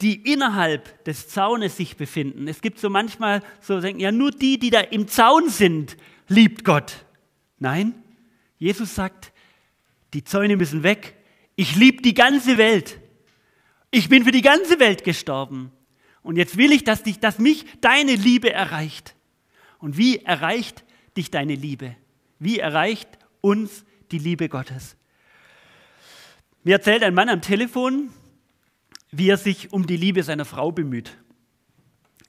die 0.00 0.32
innerhalb 0.32 1.04
des 1.04 1.28
Zaunes 1.28 1.76
sich 1.76 1.96
befinden. 1.96 2.48
Es 2.48 2.60
gibt 2.60 2.78
so 2.78 2.88
manchmal 2.88 3.42
so 3.60 3.80
denken, 3.80 4.00
ja, 4.00 4.12
nur 4.12 4.30
die, 4.30 4.58
die 4.58 4.70
da 4.70 4.80
im 4.80 5.08
Zaun 5.08 5.48
sind, 5.48 5.96
liebt 6.28 6.64
Gott. 6.64 7.04
Nein, 7.58 7.94
Jesus 8.58 8.94
sagt, 8.94 9.32
die 10.14 10.24
Zäune 10.24 10.56
müssen 10.56 10.82
weg. 10.82 11.16
Ich 11.56 11.76
liebe 11.76 12.02
die 12.02 12.14
ganze 12.14 12.58
Welt. 12.58 13.00
Ich 13.90 14.08
bin 14.08 14.24
für 14.24 14.30
die 14.30 14.42
ganze 14.42 14.78
Welt 14.80 15.04
gestorben. 15.04 15.72
Und 16.22 16.36
jetzt 16.36 16.56
will 16.56 16.72
ich, 16.72 16.84
dass, 16.84 17.02
dich, 17.02 17.18
dass 17.18 17.38
mich 17.38 17.66
deine 17.80 18.14
Liebe 18.14 18.52
erreicht. 18.52 19.14
Und 19.78 19.96
wie 19.96 20.18
erreicht 20.18 20.84
dich 21.16 21.30
deine 21.30 21.54
Liebe? 21.54 21.96
Wie 22.38 22.58
erreicht 22.58 23.08
uns 23.40 23.84
die 24.10 24.18
Liebe 24.18 24.48
Gottes? 24.48 24.96
Mir 26.64 26.74
erzählt 26.74 27.02
ein 27.02 27.14
Mann 27.14 27.28
am 27.28 27.40
Telefon, 27.40 28.10
wie 29.10 29.28
er 29.28 29.36
sich 29.36 29.72
um 29.72 29.86
die 29.86 29.96
Liebe 29.96 30.22
seiner 30.22 30.44
Frau 30.44 30.70
bemüht. 30.70 31.16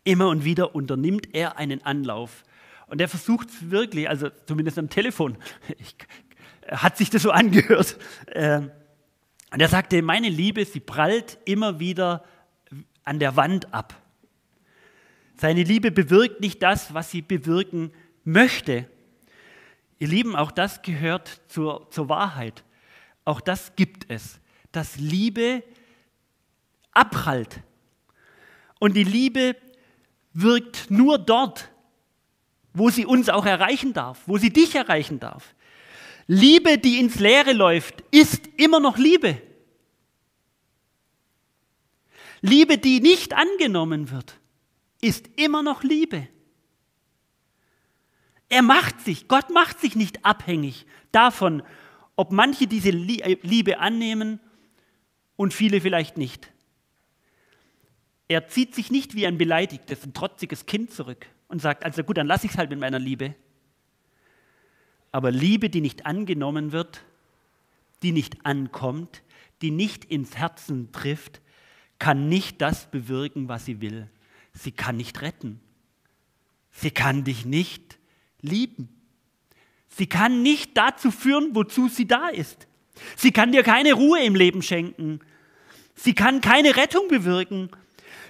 Immer 0.04 0.30
und 0.30 0.44
wieder 0.44 0.76
unternimmt 0.76 1.34
er 1.34 1.58
einen 1.58 1.86
Anlauf. 1.86 2.44
Und 2.88 3.00
er 3.00 3.08
versucht 3.08 3.50
es 3.50 3.72
wirklich, 3.72 4.10
also 4.10 4.30
zumindest 4.46 4.78
am 4.80 4.90
Telefon, 4.90 5.38
ich, 5.78 5.96
hat 6.68 6.98
sich 6.98 7.10
das 7.10 7.22
so 7.22 7.32
angehört. 7.32 7.98
Ähm, 8.32 8.72
und 9.52 9.62
er 9.62 9.70
sagte, 9.70 10.02
meine 10.02 10.30
Liebe, 10.30 10.66
sie 10.66 10.80
prallt 10.80 11.38
immer 11.46 11.80
wieder 11.80 12.24
an 13.04 13.20
der 13.20 13.36
Wand 13.36 13.74
ab. 13.74 14.00
Seine 15.36 15.64
Liebe 15.64 15.92
bewirkt 15.92 16.42
nicht 16.42 16.62
das, 16.62 16.94
was 16.94 17.12
sie 17.12 17.22
bewirken 17.22 17.92
möchte. 18.24 18.88
Ihr 20.00 20.08
Lieben, 20.08 20.36
auch 20.36 20.52
das 20.52 20.82
gehört 20.82 21.42
zur, 21.48 21.90
zur 21.92 22.10
Wahrheit. 22.10 22.64
Auch 23.26 23.42
das 23.42 23.76
gibt 23.76 24.10
es, 24.10 24.40
dass 24.72 24.98
Liebe 24.98 25.64
abprallt. 26.92 27.62
Und 28.80 28.96
die 28.96 29.04
Liebe 29.04 29.56
wirkt 30.34 30.90
nur 30.90 31.18
dort, 31.18 31.70
wo 32.74 32.90
sie 32.90 33.06
uns 33.06 33.30
auch 33.30 33.46
erreichen 33.46 33.94
darf, 33.94 34.22
wo 34.26 34.38
sie 34.38 34.52
dich 34.52 34.76
erreichen 34.76 35.20
darf. 35.20 35.56
Liebe, 36.28 36.78
die 36.78 37.00
ins 37.00 37.20
Leere 37.20 37.54
läuft, 37.54 38.02
ist 38.12 38.48
immer 38.58 38.80
noch 38.80 38.98
Liebe. 38.98 39.42
Liebe, 42.46 42.78
die 42.78 43.00
nicht 43.00 43.34
angenommen 43.34 44.12
wird, 44.12 44.38
ist 45.00 45.30
immer 45.38 45.64
noch 45.64 45.82
Liebe. 45.82 46.28
Er 48.50 48.62
macht 48.62 49.00
sich, 49.00 49.30
Gott 49.30 49.50
macht 49.50 49.80
sich 49.80 49.96
nicht 49.96 50.26
abhängig 50.26 50.86
davon, 51.14 51.64
ob 52.18 52.34
manche 52.34 52.68
diese 52.68 52.90
äh, 52.90 53.38
Liebe 53.44 53.80
annehmen 53.80 54.42
und 55.38 55.54
viele 55.54 55.80
vielleicht 55.80 56.18
nicht. 56.18 56.52
Er 58.28 58.50
zieht 58.50 58.76
sich 58.76 58.92
nicht 58.92 59.16
wie 59.16 59.26
ein 59.26 59.38
beleidigtes, 59.38 60.04
ein 60.04 60.14
trotziges 60.14 60.66
Kind 60.66 60.92
zurück 60.92 61.28
und 61.48 61.62
sagt, 61.62 61.86
also 61.86 62.04
gut, 62.04 62.18
dann 62.18 62.28
lasse 62.28 62.46
ich 62.46 62.52
es 62.52 62.58
halt 62.58 62.70
mit 62.70 62.80
meiner 62.80 63.00
Liebe. 63.00 63.36
Aber 65.14 65.32
Liebe, 65.32 65.70
die 65.70 65.80
nicht 65.82 66.06
angenommen 66.06 66.74
wird, 66.74 67.06
die 68.02 68.12
nicht 68.12 68.46
ankommt, 68.46 69.24
die 69.62 69.72
nicht 69.72 70.04
ins 70.04 70.36
Herzen 70.36 70.92
trifft, 70.92 71.40
kann 72.00 72.30
nicht 72.30 72.62
das 72.62 72.90
bewirken, 72.90 73.48
was 73.48 73.66
sie 73.66 73.82
will. 73.82 74.10
Sie 74.54 74.72
kann 74.72 74.98
nicht 74.98 75.22
retten. 75.22 75.60
Sie 76.72 76.92
kann 76.92 77.24
dich 77.24 77.46
nicht 77.46 77.98
lieben. 78.42 78.90
Sie 79.88 80.08
kann 80.08 80.42
nicht 80.42 80.76
dazu 80.76 81.12
führen, 81.12 81.54
wozu 81.54 81.88
sie 81.88 82.08
da 82.08 82.30
ist. 82.30 82.68
Sie 83.16 83.32
kann 83.32 83.52
dir 83.52 83.64
keine 83.64 83.94
Ruhe 83.94 84.22
im 84.22 84.36
Leben 84.36 84.62
schenken. 84.62 85.20
Sie 85.96 86.16
kann 86.16 86.42
keine 86.42 86.76
Rettung 86.76 87.08
bewirken. 87.08 87.70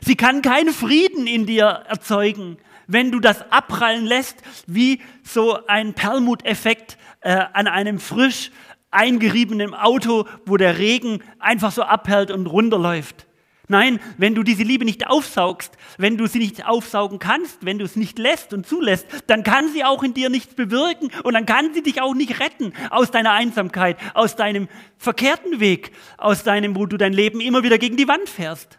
Sie 0.02 0.16
kann 0.16 0.42
keinen 0.42 0.74
Frieden 0.74 1.28
in 1.28 1.46
dir 1.46 1.66
erzeugen, 1.66 2.58
wenn 2.88 3.12
du 3.12 3.22
das 3.22 3.50
abprallen 3.52 4.06
lässt, 4.06 4.38
wie 4.68 5.02
so 5.24 5.66
ein 5.68 5.94
Perlmuteffekt 5.94 6.98
äh, 7.22 7.46
an 7.54 7.68
einem 7.68 8.00
frisch 8.00 8.52
eingeriebenen 8.92 9.74
Auto, 9.74 10.28
wo 10.46 10.58
der 10.58 10.78
Regen 10.78 11.24
einfach 11.40 11.72
so 11.72 11.84
abhält 11.84 12.32
und 12.32 12.46
runterläuft. 12.48 13.26
Nein, 13.74 14.00
wenn 14.20 14.36
du 14.36 14.44
diese 14.44 14.62
Liebe 14.62 14.86
nicht 14.86 15.08
aufsaugst, 15.08 15.76
wenn 15.98 16.16
du 16.16 16.28
sie 16.28 16.38
nicht 16.38 16.64
aufsaugen 16.64 17.18
kannst, 17.18 17.66
wenn 17.66 17.80
du 17.80 17.86
es 17.86 17.96
nicht 17.96 18.20
lässt 18.20 18.54
und 18.54 18.68
zulässt, 18.68 19.08
dann 19.26 19.42
kann 19.42 19.68
sie 19.74 19.84
auch 19.84 20.04
in 20.04 20.14
dir 20.14 20.30
nichts 20.30 20.54
bewirken 20.54 21.10
und 21.24 21.34
dann 21.34 21.48
kann 21.48 21.74
sie 21.74 21.82
dich 21.82 22.00
auch 22.00 22.14
nicht 22.14 22.40
retten 22.40 22.74
aus 22.92 23.10
deiner 23.10 23.32
Einsamkeit, 23.32 23.98
aus 24.14 24.36
deinem 24.36 24.68
verkehrten 25.00 25.60
Weg, 25.60 25.92
aus 26.20 26.44
deinem, 26.44 26.76
wo 26.76 26.86
du 26.86 26.98
dein 26.98 27.14
Leben 27.14 27.42
immer 27.42 27.64
wieder 27.64 27.80
gegen 27.80 27.98
die 27.98 28.08
Wand 28.08 28.30
fährst. 28.30 28.78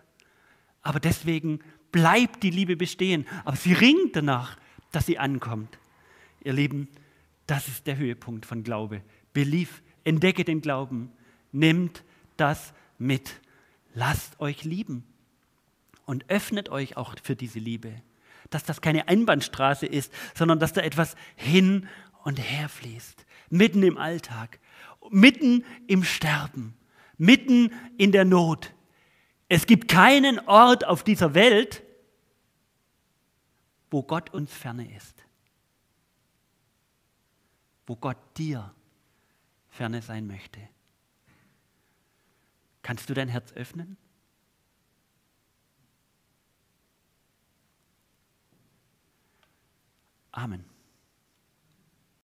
Aber 0.82 1.00
deswegen 1.00 1.58
bleibt 1.90 2.44
die 2.44 2.50
Liebe 2.50 2.76
bestehen, 2.76 3.26
aber 3.44 3.56
sie 3.56 3.72
ringt 3.72 4.14
danach, 4.14 4.56
dass 4.92 5.06
sie 5.06 5.18
ankommt. 5.18 5.76
Ihr 6.44 6.52
Lieben, 6.52 6.86
das 7.48 7.66
ist 7.66 7.88
der 7.88 7.96
Höhepunkt 7.96 8.46
von 8.46 8.62
Glaube. 8.62 9.02
Belief, 9.32 9.82
entdecke 10.04 10.44
den 10.44 10.60
Glauben, 10.60 11.10
nimmt 11.50 12.04
das 12.36 12.72
mit 12.96 13.40
lasst 13.94 14.40
euch 14.40 14.64
lieben. 14.64 15.04
Und 16.06 16.28
öffnet 16.28 16.68
euch 16.68 16.98
auch 16.98 17.14
für 17.22 17.34
diese 17.34 17.58
Liebe. 17.58 17.94
Dass 18.50 18.64
das 18.64 18.82
keine 18.82 19.08
Einbahnstraße 19.08 19.86
ist, 19.86 20.12
sondern 20.34 20.58
dass 20.58 20.74
da 20.74 20.82
etwas 20.82 21.16
hin 21.34 21.88
und 22.24 22.36
her 22.38 22.68
fließt. 22.68 23.24
Mitten 23.48 23.82
im 23.82 23.96
Alltag, 23.96 24.58
mitten 25.10 25.64
im 25.86 26.04
Sterben, 26.04 26.76
mitten 27.16 27.72
in 27.96 28.12
der 28.12 28.24
Not. 28.26 28.74
Es 29.48 29.66
gibt 29.66 29.88
keinen 29.88 30.40
Ort 30.40 30.86
auf 30.86 31.04
dieser 31.04 31.34
Welt, 31.34 31.82
wo 33.90 34.02
Gott 34.02 34.34
uns 34.34 34.52
ferne 34.52 34.94
ist. 34.96 35.24
Wo 37.86 37.96
Gott 37.96 38.18
dir 38.36 38.74
ferne 39.68 40.02
sein 40.02 40.26
möchte. 40.26 40.60
Kannst 42.84 43.08
du 43.08 43.14
dein 43.14 43.28
Herz 43.28 43.50
öffnen? 43.54 43.96
Amen. 50.32 50.73